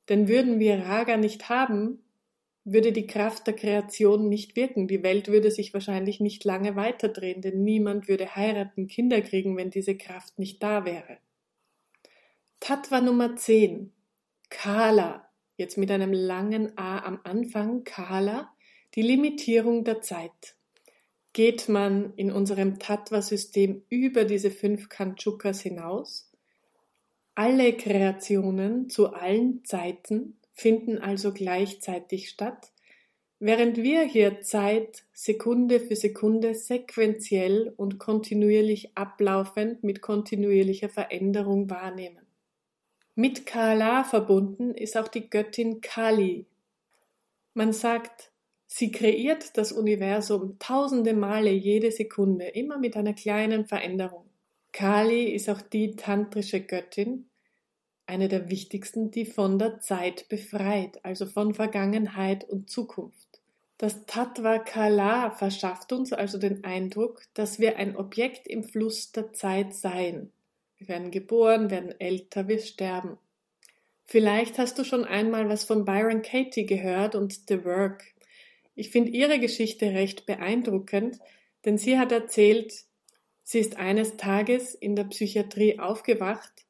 Denn 0.09 0.29
würden 0.29 0.59
wir 0.59 0.81
Raga 0.81 1.17
nicht 1.17 1.49
haben, 1.49 2.05
würde 2.65 2.93
die 2.93 3.07
Kraft 3.07 3.47
der 3.47 3.55
Kreation 3.55 4.29
nicht 4.29 4.57
wirken. 4.57 4.89
Die 4.89 5.03
Welt 5.03 5.29
würde 5.29 5.51
sich 5.51 5.73
wahrscheinlich 5.75 6.21
nicht 6.21 6.45
lange 6.45 6.77
weiterdrehen, 6.77 7.43
denn 7.43 7.63
niemand 7.63 8.09
würde 8.09 8.37
heiraten, 8.37 8.87
Kinder 8.87 9.21
kriegen, 9.21 9.57
wenn 9.57 9.71
diese 9.71 9.97
Kraft 9.97 10.39
nicht 10.39 10.63
da 10.63 10.85
wäre. 10.85 11.19
Tattva 12.61 13.01
Nummer 13.01 13.37
10. 13.37 13.93
Kala. 14.49 15.29
Jetzt 15.57 15.79
mit 15.79 15.91
einem 15.91 16.13
langen 16.13 16.77
A 16.77 16.99
am 17.05 17.21
Anfang. 17.25 17.85
Kala. 17.85 18.53
Die 18.95 19.03
Limitierung 19.03 19.85
der 19.85 20.01
Zeit. 20.01 20.57
Geht 21.35 21.69
man 21.69 22.13
in 22.15 22.31
unserem 22.31 22.79
Tattva-System 22.79 23.83
über 23.89 24.25
diese 24.25 24.53
fünf 24.53 24.89
Kanchukas 24.89 25.61
hinaus? 25.61 26.31
Alle 27.35 27.77
Kreationen 27.77 28.89
zu 28.89 29.13
allen 29.13 29.65
Zeiten 29.65 30.39
finden 30.53 30.99
also 30.99 31.33
gleichzeitig 31.33 32.31
statt, 32.31 32.71
während 33.41 33.79
wir 33.79 34.03
hier 34.03 34.43
Zeit 34.43 35.03
Sekunde 35.13 35.81
für 35.81 35.97
Sekunde 35.97 36.55
sequenziell 36.55 37.75
und 37.77 37.99
kontinuierlich 37.99 38.97
ablaufend 38.97 39.83
mit 39.83 40.03
kontinuierlicher 40.03 40.89
Veränderung 40.89 41.69
wahrnehmen. 41.69 42.25
Mit 43.17 43.45
Kala 43.45 44.05
verbunden 44.05 44.73
ist 44.73 44.97
auch 44.97 45.09
die 45.09 45.29
Göttin 45.29 45.81
Kali. 45.81 46.47
Man 47.55 47.73
sagt, 47.73 48.31
sie 48.77 48.91
kreiert 48.91 49.57
das 49.57 49.71
Universum 49.71 50.59
tausende 50.59 51.15
Male 51.15 51.53
jede 51.53 51.93
Sekunde, 51.93 52.47
immer 52.47 52.77
mit 52.77 52.97
einer 52.97 53.15
kleinen 53.15 53.67
Veränderung. 53.67 54.29
Kali 54.73 55.33
ist 55.33 55.49
auch 55.49 55.61
die 55.61 55.95
tantrische 55.95 56.61
Göttin, 56.61 57.29
eine 58.07 58.27
der 58.27 58.51
wichtigsten, 58.51 59.13
die 59.13 59.27
von 59.27 59.61
der 59.61 59.79
Zeit 59.79 60.29
befreit, 60.29 60.99
also 61.05 61.25
von 61.27 61.55
Vergangenheit 61.55 62.43
und 62.43 62.69
Zukunft. 62.69 63.41
Das 63.79 64.07
Tattva 64.07 64.59
Kala 64.59 65.31
verschafft 65.31 65.93
uns 65.93 66.13
also 66.13 66.39
den 66.39 66.65
Eindruck, 66.65 67.23
dass 67.35 67.61
wir 67.61 67.77
ein 67.77 67.97
Objekt 67.97 68.49
im 68.49 68.65
Fluss 68.65 69.13
der 69.13 69.33
Zeit 69.33 69.73
seien. 69.73 70.33
Wir 70.79 70.89
werden 70.89 71.13
geboren, 71.13 71.71
werden 71.71 71.95
älter, 72.01 72.49
wir 72.49 72.59
sterben. 72.59 73.19
Vielleicht 74.05 74.59
hast 74.59 74.81
du 74.81 74.85
schon 74.85 75.05
einmal 75.05 75.49
was 75.49 75.65
von 75.65 75.85
Byron 75.85 76.23
Katie 76.23 76.67
gehört 76.67 77.15
und 77.15 77.49
The 77.49 77.65
Work. 77.65 78.14
Ich 78.75 78.91
finde 78.91 79.11
ihre 79.11 79.39
Geschichte 79.39 79.87
recht 79.87 80.27
beeindruckend, 80.27 81.19
denn 81.65 81.79
sie 81.79 81.99
hat 81.99 82.13
erzählt, 82.13 82.73
sie 83.43 83.59
ist 83.59 83.77
eines 83.77 84.17
Tages 84.17 84.75
in 84.75 84.97
der 84.97 85.05
Psychiatrie 85.05 85.79
aufgewacht 85.79 86.67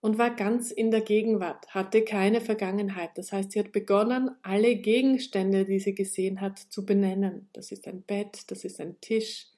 und 0.00 0.18
war 0.18 0.34
ganz 0.34 0.70
in 0.70 0.90
der 0.90 1.00
Gegenwart, 1.00 1.66
hatte 1.74 2.04
keine 2.04 2.40
Vergangenheit. 2.40 3.10
Das 3.16 3.32
heißt, 3.32 3.52
sie 3.52 3.58
hat 3.58 3.72
begonnen, 3.72 4.30
alle 4.42 4.76
Gegenstände, 4.76 5.64
die 5.64 5.80
sie 5.80 5.94
gesehen 5.94 6.40
hat, 6.40 6.58
zu 6.58 6.86
benennen. 6.86 7.48
Das 7.52 7.72
ist 7.72 7.88
ein 7.88 8.02
Bett, 8.02 8.44
das 8.50 8.64
ist 8.64 8.80
ein 8.80 9.00
Tisch. 9.00 9.48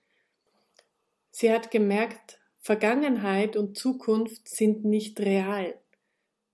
Sie 1.31 1.52
hat 1.52 1.70
gemerkt, 1.70 2.40
Vergangenheit 2.61 3.57
und 3.57 3.76
Zukunft 3.76 4.48
sind 4.48 4.85
nicht 4.85 5.20
real. 5.20 5.78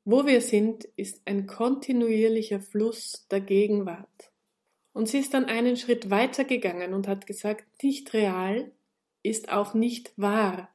Wo 0.05 0.27
wir 0.27 0.41
sind, 0.41 0.85
ist 0.97 1.23
ein 1.25 1.47
kontinuierlicher 1.47 2.61
Fluss 2.61 3.27
der 3.31 3.41
Gegenwart. 3.41 4.34
Und 4.95 5.09
sie 5.09 5.19
ist 5.19 5.35
dann 5.35 5.45
einen 5.45 5.77
Schritt 5.77 6.09
weiter 6.09 6.45
gegangen 6.45 6.95
und 6.95 7.09
hat 7.09 7.27
gesagt, 7.27 7.83
nicht 7.83 8.15
real 8.15 8.71
ist 9.23 9.51
auch 9.51 9.75
nicht 9.75 10.13
wahr. 10.17 10.71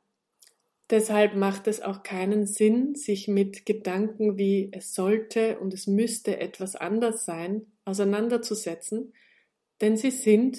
Deshalb 0.90 1.36
macht 1.36 1.68
es 1.68 1.82
auch 1.82 2.04
keinen 2.04 2.46
Sinn, 2.46 2.96
sich 2.96 3.28
mit 3.28 3.66
Gedanken 3.66 4.38
wie 4.38 4.70
es 4.74 4.94
sollte 4.94 5.60
und 5.60 5.74
es 5.74 5.88
müsste 5.88 6.40
etwas 6.40 6.76
anders 6.76 7.26
sein 7.26 7.68
auseinanderzusetzen, 7.86 9.14
denn 9.82 9.98
sie 9.98 10.12
sind 10.12 10.58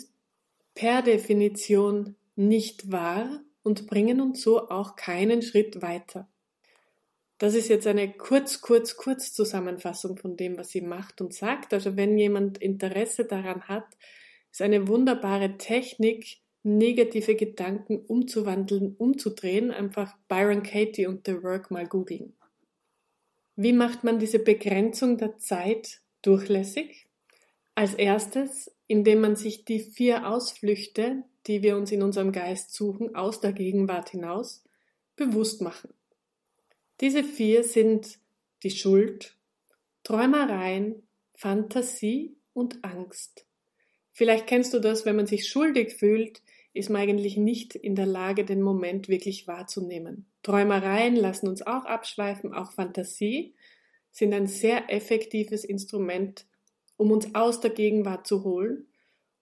per 0.75 1.03
Definition 1.03 2.17
nicht 2.37 2.91
wahr 2.91 3.43
und 3.63 3.87
bringen 3.87 4.21
uns 4.21 4.41
so 4.41 4.71
auch 4.71 4.97
keinen 4.97 5.43
Schritt 5.43 5.83
weiter. 5.83 6.30
Das 7.41 7.55
ist 7.55 7.69
jetzt 7.69 7.87
eine 7.87 8.13
kurz, 8.13 8.61
kurz, 8.61 8.99
kurz 8.99 9.33
Zusammenfassung 9.33 10.19
von 10.19 10.37
dem, 10.37 10.59
was 10.59 10.69
sie 10.69 10.83
macht 10.83 11.23
und 11.23 11.33
sagt. 11.33 11.73
Also 11.73 11.97
wenn 11.97 12.19
jemand 12.19 12.59
Interesse 12.59 13.25
daran 13.25 13.63
hat, 13.63 13.87
ist 14.53 14.61
eine 14.61 14.89
wunderbare 14.89 15.57
Technik, 15.57 16.43
negative 16.63 17.37
Gedanken 17.37 17.99
umzuwandeln, 17.99 18.95
umzudrehen, 18.95 19.71
einfach 19.71 20.19
Byron 20.29 20.63
Katie 20.63 21.07
und 21.07 21.27
The 21.27 21.43
Work 21.43 21.71
mal 21.71 21.87
googeln. 21.87 22.37
Wie 23.57 23.73
macht 23.73 24.05
man 24.05 24.19
diese 24.19 24.41
Begrenzung 24.41 25.17
der 25.17 25.39
Zeit 25.39 26.03
durchlässig? 26.21 27.07
Als 27.75 27.95
erstes, 27.95 28.71
indem 28.87 29.23
man 29.23 29.35
sich 29.37 29.65
die 29.65 29.81
vier 29.81 30.29
Ausflüchte, 30.29 31.25
die 31.47 31.63
wir 31.63 31.79
uns 31.79 31.91
in 31.91 32.03
unserem 32.03 32.33
Geist 32.33 32.75
suchen, 32.75 33.15
aus 33.15 33.41
der 33.41 33.55
Gegenwart 33.55 34.11
hinaus, 34.11 34.63
bewusst 35.17 35.63
machen. 35.63 35.95
Diese 37.01 37.25
vier 37.25 37.65
sind 37.65 38.19
die 38.63 38.71
Schuld, 38.71 39.37
Träumereien, 40.05 41.03
Fantasie 41.35 42.37
und 42.53 42.85
Angst. 42.85 43.47
Vielleicht 44.13 44.47
kennst 44.47 44.75
du 44.75 44.81
das, 44.81 45.07
wenn 45.07 45.17
man 45.17 45.27
sich 45.27 45.49
schuldig 45.49 45.95
fühlt, 45.95 46.43
ist 46.75 46.91
man 46.91 47.01
eigentlich 47.01 47.37
nicht 47.37 47.75
in 47.75 47.95
der 47.95 48.07
Lage, 48.07 48.45
den 48.45 48.61
Moment 48.61 49.09
wirklich 49.09 49.47
wahrzunehmen. 49.47 50.27
Träumereien 50.43 51.17
lassen 51.17 51.49
uns 51.49 51.63
auch 51.63 51.85
abschweifen, 51.85 52.53
auch 52.53 52.73
Fantasie 52.73 53.55
sind 54.13 54.35
ein 54.35 54.47
sehr 54.47 54.93
effektives 54.93 55.65
Instrument, 55.65 56.47
um 56.97 57.13
uns 57.13 57.35
aus 57.35 57.61
der 57.61 57.71
Gegenwart 57.71 58.27
zu 58.27 58.45
holen. 58.45 58.89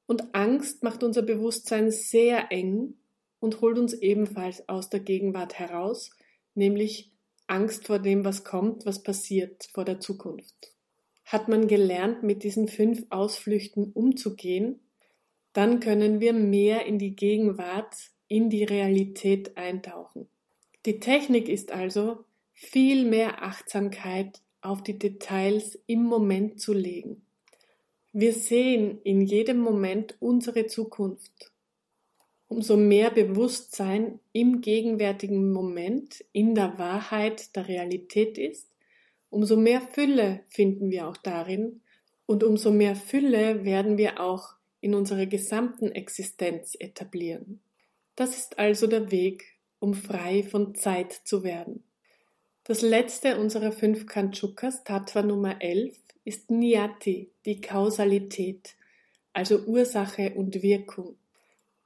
Und 0.06 0.34
Angst 0.34 0.82
macht 0.82 1.02
unser 1.02 1.22
Bewusstsein 1.22 1.90
sehr 1.90 2.52
eng 2.52 2.94
und 3.40 3.60
holt 3.60 3.78
uns 3.78 3.94
ebenfalls 3.94 4.68
aus 4.68 4.90
der 4.90 5.00
Gegenwart 5.00 5.58
heraus, 5.58 6.10
nämlich 6.54 7.12
Angst 7.48 7.86
vor 7.86 7.98
dem, 7.98 8.24
was 8.24 8.44
kommt, 8.44 8.86
was 8.86 9.02
passiert, 9.02 9.68
vor 9.72 9.84
der 9.84 10.00
Zukunft. 10.00 10.72
Hat 11.24 11.48
man 11.48 11.66
gelernt, 11.66 12.22
mit 12.22 12.42
diesen 12.42 12.68
fünf 12.68 13.04
Ausflüchten 13.10 13.92
umzugehen, 13.92 14.80
dann 15.52 15.80
können 15.80 16.20
wir 16.20 16.32
mehr 16.32 16.86
in 16.86 16.98
die 16.98 17.16
Gegenwart, 17.16 17.94
in 18.28 18.50
die 18.50 18.64
Realität 18.64 19.56
eintauchen. 19.56 20.28
Die 20.86 21.00
Technik 21.00 21.48
ist 21.48 21.72
also, 21.72 22.24
viel 22.52 23.04
mehr 23.04 23.42
Achtsamkeit 23.42 24.40
auf 24.60 24.82
die 24.82 24.98
Details 24.98 25.78
im 25.86 26.04
Moment 26.04 26.60
zu 26.60 26.72
legen. 26.72 27.24
Wir 28.12 28.32
sehen 28.32 29.00
in 29.04 29.20
jedem 29.22 29.58
Moment 29.58 30.16
unsere 30.20 30.66
Zukunft. 30.66 31.52
Umso 32.48 32.76
mehr 32.76 33.10
Bewusstsein 33.10 34.20
im 34.32 34.62
gegenwärtigen 34.62 35.52
Moment, 35.52 36.24
in 36.32 36.54
der 36.54 36.78
Wahrheit 36.78 37.54
der 37.54 37.68
Realität 37.68 38.38
ist, 38.38 38.70
umso 39.30 39.56
mehr 39.56 39.82
Fülle 39.82 40.40
finden 40.48 40.90
wir 40.90 41.06
auch 41.06 41.18
darin 41.18 41.82
und 42.24 42.42
umso 42.42 42.70
mehr 42.72 42.96
Fülle 42.96 43.64
werden 43.64 43.98
wir 43.98 44.20
auch 44.20 44.54
in 44.80 44.94
unserer 44.94 45.26
gesamten 45.26 45.92
Existenz 45.92 46.74
etablieren. 46.78 47.60
Das 48.16 48.36
ist 48.36 48.58
also 48.58 48.86
der 48.86 49.10
Weg, 49.10 49.44
um 49.78 49.94
frei 49.94 50.42
von 50.42 50.74
Zeit 50.74 51.12
zu 51.12 51.44
werden. 51.44 51.84
Das 52.64 52.82
letzte 52.82 53.38
unserer 53.38 53.72
fünf 53.72 54.06
Kanchukas, 54.06 54.84
Tattva 54.84 55.22
Nummer 55.22 55.60
11, 55.60 55.96
ist 56.24 56.50
Niyati, 56.50 57.30
die 57.46 57.60
Kausalität, 57.60 58.74
also 59.32 59.60
Ursache 59.60 60.34
und 60.34 60.62
Wirkung. 60.62 61.16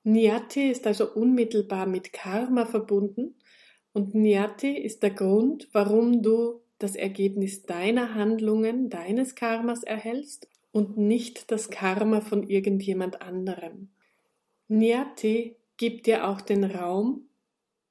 Niyati 0.04 0.70
ist 0.70 0.86
also 0.86 1.12
unmittelbar 1.12 1.86
mit 1.86 2.12
Karma 2.12 2.66
verbunden 2.66 3.36
und 3.92 4.14
Niyati 4.14 4.76
ist 4.76 5.02
der 5.02 5.10
Grund, 5.10 5.68
warum 5.72 6.22
du 6.22 6.60
das 6.78 6.96
Ergebnis 6.96 7.62
deiner 7.62 8.14
Handlungen, 8.14 8.90
deines 8.90 9.34
Karmas 9.36 9.84
erhältst 9.84 10.48
und 10.72 10.96
nicht 10.96 11.52
das 11.52 11.70
Karma 11.70 12.20
von 12.20 12.48
irgendjemand 12.48 13.22
anderem. 13.22 13.90
Niyati 14.68 15.56
gibt 15.76 16.06
dir 16.06 16.26
auch 16.26 16.40
den 16.40 16.64
Raum, 16.64 17.28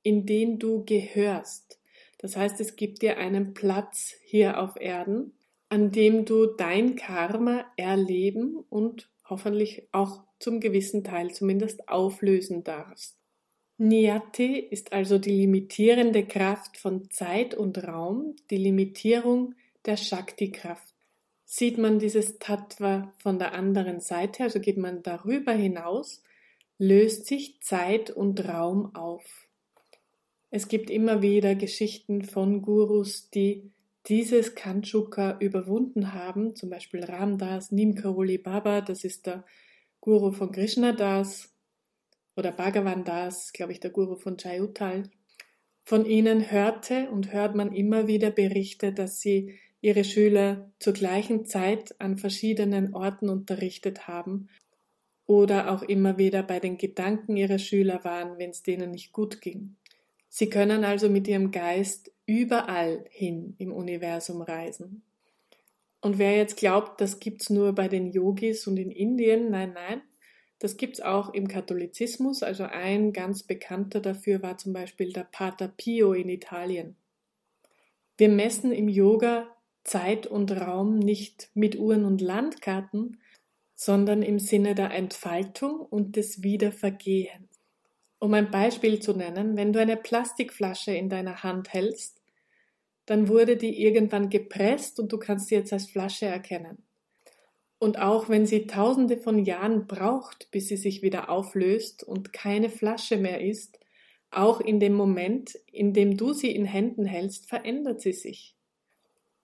in 0.04 0.26
den 0.26 0.60
du 0.60 0.84
gehörst. 0.84 1.80
Das 2.18 2.36
heißt, 2.36 2.60
es 2.60 2.76
gibt 2.76 3.02
dir 3.02 3.18
einen 3.18 3.54
Platz 3.54 4.16
hier 4.24 4.60
auf 4.62 4.80
Erden, 4.80 5.34
an 5.70 5.92
dem 5.92 6.26
du 6.26 6.48
dein 6.48 6.96
Karma 6.96 7.66
erleben 7.78 8.58
und 8.70 9.10
hoffentlich 9.30 9.88
auch 9.92 10.24
zum 10.42 10.60
gewissen 10.60 11.04
Teil 11.04 11.32
zumindest 11.32 11.88
auflösen 11.90 12.64
darfst. 12.64 13.18
Niyati 13.78 14.60
ist 14.60 14.94
also 14.94 15.18
die 15.18 15.32
limitierende 15.32 16.24
Kraft 16.26 16.78
von 16.78 17.10
Zeit 17.10 17.56
und 17.56 17.84
Raum, 17.88 18.36
die 18.52 18.58
Limitierung 18.58 19.56
der 19.86 19.98
Shakti-Kraft. 19.98 20.94
Sieht 21.46 21.78
man 21.78 22.00
dieses 22.00 22.38
Tattva 22.38 23.12
von 23.18 23.40
der 23.40 23.54
anderen 23.54 24.00
Seite, 24.00 24.44
also 24.44 24.60
geht 24.60 24.78
man 24.78 25.02
darüber 25.02 25.52
hinaus, 25.52 26.22
löst 26.78 27.26
sich 27.26 27.60
Zeit 27.62 28.10
und 28.12 28.48
Raum 28.48 28.96
auf. 28.96 29.50
Es 30.52 30.68
gibt 30.68 30.90
immer 30.90 31.22
wieder 31.22 31.56
Geschichten 31.56 32.24
von 32.24 32.62
Gurus, 32.62 33.30
die 33.30 33.72
dieses 34.08 34.56
Kanchuka 34.56 35.38
überwunden 35.40 36.14
haben, 36.14 36.56
zum 36.56 36.70
Beispiel 36.70 37.04
Ramdas, 37.04 37.72
Nimkaroli 37.72 38.38
Baba, 38.38 38.82
das 38.82 39.04
ist 39.04 39.26
der 39.26 39.46
Guru 40.02 40.32
von 40.32 40.52
Krishna 40.52 40.94
Das 40.94 41.54
oder 42.36 42.52
Bhagavan 42.52 43.04
Das, 43.04 43.54
glaube 43.54 43.72
ich, 43.72 43.80
der 43.80 43.92
Guru 43.92 44.16
von 44.16 44.36
Jayutal. 44.36 45.04
Von 45.84 46.08
ihnen 46.08 46.50
hörte 46.50 47.12
und 47.12 47.32
hört 47.32 47.54
man 47.54 47.72
immer 47.72 48.08
wieder 48.08 48.32
Berichte, 48.32 48.94
dass 48.94 49.20
sie 49.20 49.60
ihre 49.80 50.04
Schüler 50.04 50.72
zur 50.80 50.94
gleichen 50.94 51.46
Zeit 51.46 52.00
an 52.02 52.18
verschiedenen 52.18 52.96
Orten 52.96 53.30
unterrichtet 53.30 54.08
haben 54.08 54.50
oder 55.28 55.72
auch 55.72 55.84
immer 55.84 56.18
wieder 56.18 56.42
bei 56.42 56.60
den 56.60 56.80
Gedanken 56.80 57.38
ihrer 57.38 57.60
Schüler 57.60 58.04
waren, 58.04 58.40
wenn 58.40 58.50
es 58.50 58.64
denen 58.64 58.90
nicht 58.90 59.12
gut 59.12 59.40
ging. 59.40 59.76
Sie 60.30 60.50
können 60.50 60.84
also 60.84 61.10
mit 61.10 61.28
ihrem 61.28 61.52
Geist 61.52 62.12
überall 62.26 63.06
hin 63.12 63.54
im 63.60 63.72
Universum 63.72 64.42
reisen. 64.42 65.04
Und 66.02 66.18
wer 66.18 66.36
jetzt 66.36 66.58
glaubt, 66.58 67.00
das 67.00 67.20
gibt's 67.20 67.50
nur 67.50 67.74
bei 67.74 67.88
den 67.88 68.12
Yogis 68.12 68.68
und 68.68 68.78
in 68.78 68.92
Indien, 68.92 69.52
nein, 69.52 69.74
nein, 69.74 70.02
das 70.58 70.78
gibt's 70.78 71.00
auch 71.02 71.34
im 71.34 71.48
Katholizismus. 71.48 72.44
Also 72.44 72.64
ein 72.64 73.14
ganz 73.14 73.44
bekannter 73.44 74.00
dafür 74.00 74.44
war 74.44 74.58
zum 74.58 74.74
Beispiel 74.74 75.14
der 75.14 75.24
Pater 75.24 75.68
Pio 75.68 76.14
in 76.14 76.30
Italien. 76.30 76.96
Wir 78.18 78.30
messen 78.30 78.72
im 78.72 78.88
Yoga 78.88 79.48
Zeit 79.84 80.28
und 80.28 80.52
Raum 80.52 81.00
nicht 81.00 81.50
mit 81.56 81.78
Uhren 81.78 82.06
und 82.06 82.22
Landkarten, 82.22 83.18
sondern 83.74 84.22
im 84.22 84.38
Sinne 84.38 84.76
der 84.76 84.92
Entfaltung 84.92 85.80
und 85.80 86.16
des 86.16 86.44
Wiedervergehens. 86.44 87.60
Um 88.20 88.36
ein 88.36 88.52
Beispiel 88.52 89.00
zu 89.00 89.14
nennen, 89.14 89.58
wenn 89.58 89.74
du 89.74 89.80
eine 89.80 89.98
Plastikflasche 89.98 90.92
in 90.92 91.10
deiner 91.10 91.42
Hand 91.42 91.74
hältst, 91.74 92.21
dann 93.06 93.28
wurde 93.28 93.58
die 93.58 93.82
irgendwann 93.82 94.30
gepresst 94.30 95.00
und 95.00 95.12
du 95.12 95.18
kannst 95.18 95.48
sie 95.48 95.56
jetzt 95.56 95.74
als 95.74 95.88
Flasche 95.88 96.26
erkennen. 96.26 96.84
Und 97.80 97.98
auch 98.00 98.30
wenn 98.30 98.46
sie 98.46 98.68
tausende 98.68 99.18
von 99.18 99.44
Jahren 99.44 99.88
braucht, 99.88 100.52
bis 100.52 100.68
sie 100.68 100.78
sich 100.78 101.02
wieder 101.02 101.30
auflöst 101.30 102.04
und 102.04 102.32
keine 102.32 102.70
Flasche 102.70 103.18
mehr 103.18 103.42
ist, 103.42 103.80
auch 104.30 104.62
in 104.62 104.80
dem 104.80 104.94
Moment, 104.94 105.56
in 105.72 105.94
dem 105.94 106.16
du 106.16 106.32
sie 106.34 106.52
in 106.52 106.66
Händen 106.66 107.06
hältst, 107.06 107.50
verändert 107.50 108.00
sie 108.00 108.14
sich. 108.14 108.56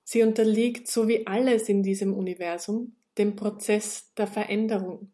Sie 0.04 0.24
unterliegt, 0.24 0.88
so 0.88 1.08
wie 1.08 1.28
alles 1.28 1.68
in 1.68 1.84
diesem 1.84 2.14
Universum, 2.14 2.96
dem 3.18 3.36
Prozess 3.36 4.14
der 4.14 4.28
Veränderung. 4.28 5.12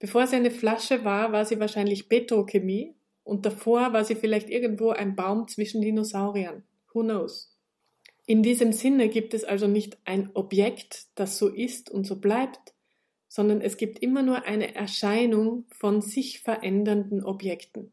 Bevor 0.00 0.26
sie 0.26 0.36
eine 0.36 0.50
Flasche 0.50 1.04
war, 1.04 1.32
war 1.32 1.44
sie 1.44 1.60
wahrscheinlich 1.60 2.08
Petrochemie 2.08 2.96
und 3.22 3.46
davor 3.46 3.92
war 3.92 4.04
sie 4.04 4.16
vielleicht 4.16 4.50
irgendwo 4.50 4.90
ein 4.90 5.14
Baum 5.14 5.46
zwischen 5.46 5.80
Dinosauriern. 5.80 6.64
Who 6.92 7.02
knows? 7.02 7.53
In 8.26 8.42
diesem 8.42 8.72
Sinne 8.72 9.08
gibt 9.08 9.34
es 9.34 9.44
also 9.44 9.66
nicht 9.66 9.98
ein 10.04 10.30
Objekt, 10.34 11.08
das 11.14 11.36
so 11.36 11.48
ist 11.48 11.90
und 11.90 12.06
so 12.06 12.16
bleibt, 12.16 12.74
sondern 13.28 13.60
es 13.60 13.76
gibt 13.76 13.98
immer 13.98 14.22
nur 14.22 14.44
eine 14.44 14.74
Erscheinung 14.74 15.66
von 15.70 16.00
sich 16.00 16.40
verändernden 16.40 17.22
Objekten. 17.22 17.92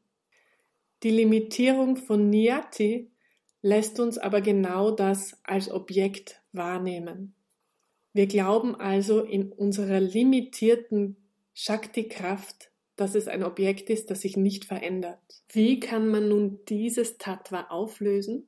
Die 1.04 1.10
Limitierung 1.10 1.98
von 1.98 2.30
Niyati 2.30 3.10
lässt 3.62 4.00
uns 4.00 4.18
aber 4.18 4.42
genau 4.42 4.92
das 4.92 5.40
als 5.44 5.70
Objekt 5.70 6.42
wahrnehmen. 6.52 7.34
Wir 8.14 8.28
glauben 8.28 8.76
also 8.76 9.24
in 9.24 9.52
unserer 9.52 10.00
limitierten 10.00 11.18
Shakti-Kraft, 11.54 12.72
dass 12.96 13.16
es 13.16 13.28
ein 13.28 13.44
Objekt 13.44 13.90
ist, 13.90 14.12
das 14.12 14.22
sich 14.22 14.38
nicht 14.38 14.66
verändert. 14.66 15.20
Wie 15.50 15.80
kann 15.80 16.08
man 16.08 16.30
nun 16.30 16.60
dieses 16.68 17.18
Tattva 17.18 17.68
auflösen? 17.70 18.48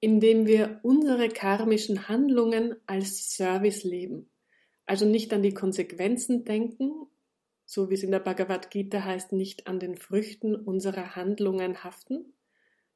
Indem 0.00 0.46
wir 0.46 0.80
unsere 0.82 1.28
karmischen 1.28 2.08
Handlungen 2.08 2.76
als 2.86 3.34
Service 3.34 3.82
leben. 3.82 4.30
Also 4.84 5.06
nicht 5.06 5.32
an 5.32 5.42
die 5.42 5.54
Konsequenzen 5.54 6.44
denken, 6.44 6.92
so 7.64 7.90
wie 7.90 7.94
es 7.94 8.04
in 8.04 8.12
der 8.12 8.20
Bhagavad 8.20 8.70
Gita 8.70 9.04
heißt, 9.04 9.32
nicht 9.32 9.66
an 9.66 9.80
den 9.80 9.96
Früchten 9.96 10.54
unserer 10.54 11.16
Handlungen 11.16 11.82
haften, 11.82 12.32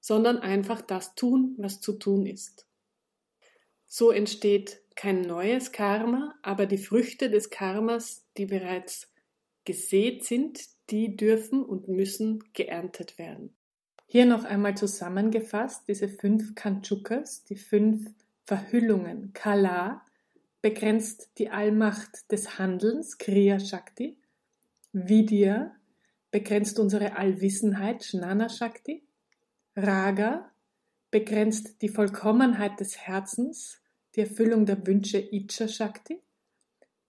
sondern 0.00 0.38
einfach 0.38 0.80
das 0.80 1.14
tun, 1.14 1.54
was 1.58 1.80
zu 1.80 1.94
tun 1.94 2.26
ist. 2.26 2.66
So 3.86 4.12
entsteht 4.12 4.80
kein 4.94 5.22
neues 5.22 5.72
Karma, 5.72 6.38
aber 6.42 6.66
die 6.66 6.78
Früchte 6.78 7.28
des 7.28 7.50
Karmas, 7.50 8.24
die 8.36 8.46
bereits 8.46 9.12
gesät 9.64 10.24
sind, 10.24 10.60
die 10.90 11.16
dürfen 11.16 11.64
und 11.64 11.88
müssen 11.88 12.44
geerntet 12.52 13.18
werden. 13.18 13.56
Hier 14.12 14.26
noch 14.26 14.42
einmal 14.42 14.76
zusammengefasst 14.76 15.86
diese 15.86 16.08
fünf 16.08 16.56
Kanchukas, 16.56 17.44
die 17.44 17.54
fünf 17.54 18.10
Verhüllungen. 18.42 19.32
Kala 19.34 20.04
begrenzt 20.60 21.30
die 21.38 21.50
Allmacht 21.50 22.32
des 22.32 22.58
Handelns, 22.58 23.18
Kriya 23.18 23.60
Shakti. 23.60 24.18
Vidya 24.92 25.76
begrenzt 26.32 26.80
unsere 26.80 27.14
Allwissenheit, 27.14 28.02
Jnana 28.02 28.48
Shakti. 28.48 29.04
Raga 29.76 30.50
begrenzt 31.12 31.80
die 31.80 31.88
Vollkommenheit 31.88 32.80
des 32.80 32.98
Herzens, 32.98 33.80
die 34.16 34.22
Erfüllung 34.22 34.66
der 34.66 34.84
Wünsche, 34.88 35.18
Icha 35.18 35.68
Shakti. 35.68 36.20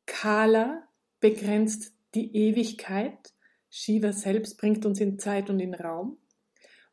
Kala 0.06 0.88
begrenzt 1.20 1.94
die 2.14 2.32
Ewigkeit, 2.36 3.34
Shiva 3.72 4.14
selbst 4.14 4.60
bringt 4.60 4.86
uns 4.86 5.00
in 5.00 5.18
Zeit 5.18 5.50
und 5.50 5.60
in 5.60 5.74
Raum. 5.74 6.20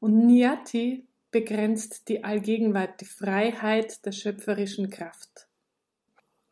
Und 0.00 0.26
Niyati 0.26 1.06
begrenzt 1.30 2.08
die 2.08 2.24
Allgegenwart, 2.24 3.00
die 3.00 3.06
Freiheit 3.06 4.04
der 4.06 4.12
schöpferischen 4.12 4.90
Kraft. 4.90 5.48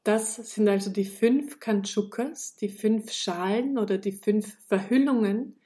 Das 0.04 0.36
sind 0.36 0.68
also 0.68 0.90
die 0.90 1.04
fünf 1.04 1.58
Kanchukas, 1.58 2.54
die 2.56 2.68
fünf 2.68 3.12
Schalen 3.12 3.78
oder 3.78 3.98
die 3.98 4.12
fünf 4.12 4.56
Verhüllungen, 4.66 5.56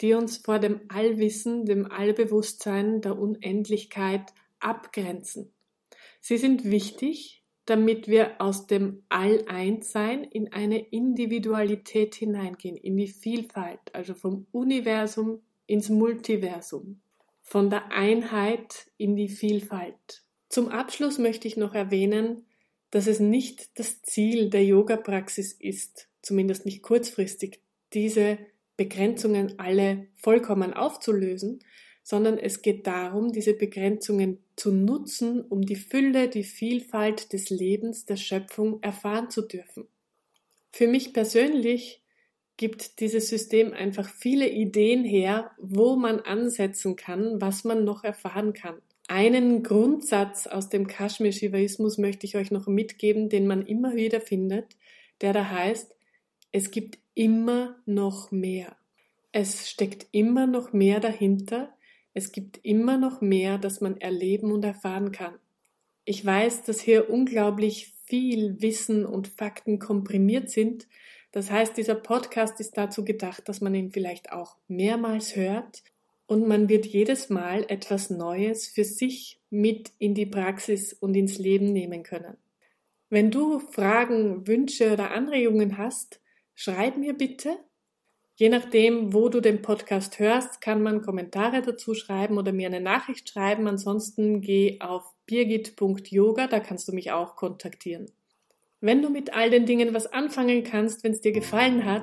die 0.00 0.14
uns 0.14 0.38
vor 0.38 0.58
dem 0.58 0.80
Allwissen, 0.88 1.64
dem 1.64 1.90
Allbewusstsein 1.90 3.00
der 3.00 3.18
Unendlichkeit 3.18 4.32
abgrenzen. 4.58 5.52
Sie 6.20 6.36
sind 6.36 6.64
wichtig, 6.64 7.42
damit 7.64 8.08
wir 8.08 8.40
aus 8.40 8.66
dem 8.66 9.02
All-Eins-Sein 9.08 10.24
in 10.24 10.52
eine 10.52 10.78
Individualität 10.78 12.14
hineingehen, 12.14 12.76
in 12.76 12.96
die 12.96 13.08
Vielfalt, 13.08 13.80
also 13.94 14.14
vom 14.14 14.46
Universum 14.52 15.40
ins 15.66 15.88
Multiversum, 15.88 17.00
von 17.50 17.68
der 17.68 17.90
Einheit 17.90 18.86
in 18.96 19.16
die 19.16 19.28
Vielfalt. 19.28 20.22
Zum 20.48 20.68
Abschluss 20.68 21.18
möchte 21.18 21.48
ich 21.48 21.56
noch 21.56 21.74
erwähnen, 21.74 22.46
dass 22.92 23.08
es 23.08 23.18
nicht 23.18 23.76
das 23.76 24.02
Ziel 24.02 24.50
der 24.50 24.64
Yoga-Praxis 24.64 25.52
ist, 25.58 26.08
zumindest 26.22 26.64
nicht 26.64 26.80
kurzfristig, 26.80 27.60
diese 27.92 28.38
Begrenzungen 28.76 29.58
alle 29.58 30.06
vollkommen 30.14 30.72
aufzulösen, 30.74 31.58
sondern 32.04 32.38
es 32.38 32.62
geht 32.62 32.86
darum, 32.86 33.32
diese 33.32 33.54
Begrenzungen 33.54 34.38
zu 34.54 34.70
nutzen, 34.70 35.40
um 35.40 35.62
die 35.62 35.74
Fülle, 35.74 36.28
die 36.28 36.44
Vielfalt 36.44 37.32
des 37.32 37.50
Lebens, 37.50 38.06
der 38.06 38.16
Schöpfung 38.16 38.80
erfahren 38.80 39.28
zu 39.28 39.42
dürfen. 39.42 39.88
Für 40.70 40.86
mich 40.86 41.12
persönlich 41.12 41.99
gibt 42.60 43.00
dieses 43.00 43.30
System 43.30 43.72
einfach 43.72 44.06
viele 44.06 44.46
Ideen 44.46 45.02
her, 45.02 45.50
wo 45.56 45.96
man 45.96 46.20
ansetzen 46.20 46.94
kann, 46.94 47.40
was 47.40 47.64
man 47.64 47.84
noch 47.84 48.04
erfahren 48.04 48.52
kann. 48.52 48.74
Einen 49.08 49.62
Grundsatz 49.62 50.46
aus 50.46 50.68
dem 50.68 50.86
Kashmir-Shivaismus 50.86 51.96
möchte 51.96 52.26
ich 52.26 52.36
euch 52.36 52.50
noch 52.50 52.66
mitgeben, 52.66 53.30
den 53.30 53.46
man 53.46 53.64
immer 53.64 53.94
wieder 53.94 54.20
findet, 54.20 54.76
der 55.22 55.32
da 55.32 55.48
heißt, 55.48 55.96
es 56.52 56.70
gibt 56.70 56.98
immer 57.14 57.76
noch 57.86 58.30
mehr. 58.30 58.76
Es 59.32 59.70
steckt 59.70 60.08
immer 60.12 60.46
noch 60.46 60.74
mehr 60.74 61.00
dahinter, 61.00 61.72
es 62.12 62.30
gibt 62.30 62.60
immer 62.62 62.98
noch 62.98 63.22
mehr, 63.22 63.56
das 63.56 63.80
man 63.80 63.96
erleben 63.96 64.52
und 64.52 64.66
erfahren 64.66 65.12
kann. 65.12 65.36
Ich 66.04 66.26
weiß, 66.26 66.64
dass 66.64 66.82
hier 66.82 67.08
unglaublich 67.08 67.94
viel 68.04 68.60
Wissen 68.60 69.06
und 69.06 69.28
Fakten 69.28 69.78
komprimiert 69.78 70.50
sind. 70.50 70.88
Das 71.32 71.50
heißt, 71.50 71.76
dieser 71.76 71.94
Podcast 71.94 72.58
ist 72.60 72.76
dazu 72.76 73.04
gedacht, 73.04 73.48
dass 73.48 73.60
man 73.60 73.74
ihn 73.74 73.90
vielleicht 73.90 74.32
auch 74.32 74.56
mehrmals 74.68 75.36
hört 75.36 75.82
und 76.26 76.46
man 76.46 76.68
wird 76.68 76.86
jedes 76.86 77.30
Mal 77.30 77.64
etwas 77.68 78.10
Neues 78.10 78.66
für 78.66 78.84
sich 78.84 79.40
mit 79.50 79.92
in 79.98 80.14
die 80.14 80.26
Praxis 80.26 80.92
und 80.92 81.14
ins 81.14 81.38
Leben 81.38 81.72
nehmen 81.72 82.02
können. 82.02 82.36
Wenn 83.08 83.30
du 83.30 83.58
Fragen, 83.58 84.46
Wünsche 84.46 84.92
oder 84.92 85.10
Anregungen 85.10 85.78
hast, 85.78 86.20
schreib 86.54 86.96
mir 86.96 87.14
bitte 87.14 87.58
Je 88.40 88.48
nachdem, 88.48 89.12
wo 89.12 89.28
du 89.28 89.42
den 89.42 89.60
Podcast 89.60 90.18
hörst, 90.18 90.62
kann 90.62 90.82
man 90.82 91.02
Kommentare 91.02 91.60
dazu 91.60 91.92
schreiben 91.92 92.38
oder 92.38 92.52
mir 92.52 92.68
eine 92.68 92.80
Nachricht 92.80 93.28
schreiben. 93.28 93.68
Ansonsten 93.68 94.40
geh 94.40 94.80
auf 94.80 95.14
birgit.yoga, 95.26 96.46
da 96.46 96.58
kannst 96.58 96.88
du 96.88 96.92
mich 96.92 97.12
auch 97.12 97.36
kontaktieren. 97.36 98.10
Wenn 98.82 99.02
du 99.02 99.10
mit 99.10 99.34
all 99.34 99.50
den 99.50 99.66
Dingen 99.66 99.92
was 99.92 100.10
anfangen 100.10 100.64
kannst, 100.64 101.04
wenn 101.04 101.12
es 101.12 101.20
dir 101.20 101.32
gefallen 101.32 101.84
hat, 101.84 102.02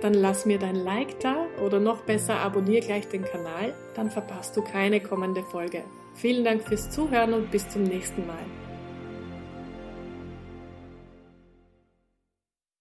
dann 0.00 0.12
lass 0.12 0.44
mir 0.44 0.58
dein 0.58 0.74
Like 0.74 1.20
da 1.20 1.46
oder 1.64 1.78
noch 1.78 2.02
besser 2.02 2.40
abonniere 2.40 2.84
gleich 2.84 3.06
den 3.06 3.22
Kanal, 3.22 3.74
dann 3.94 4.10
verpasst 4.10 4.56
du 4.56 4.62
keine 4.62 4.98
kommende 5.00 5.44
Folge. 5.44 5.84
Vielen 6.14 6.42
Dank 6.42 6.64
fürs 6.64 6.90
Zuhören 6.90 7.32
und 7.32 7.52
bis 7.52 7.68
zum 7.68 7.84
nächsten 7.84 8.26
Mal. 8.26 8.65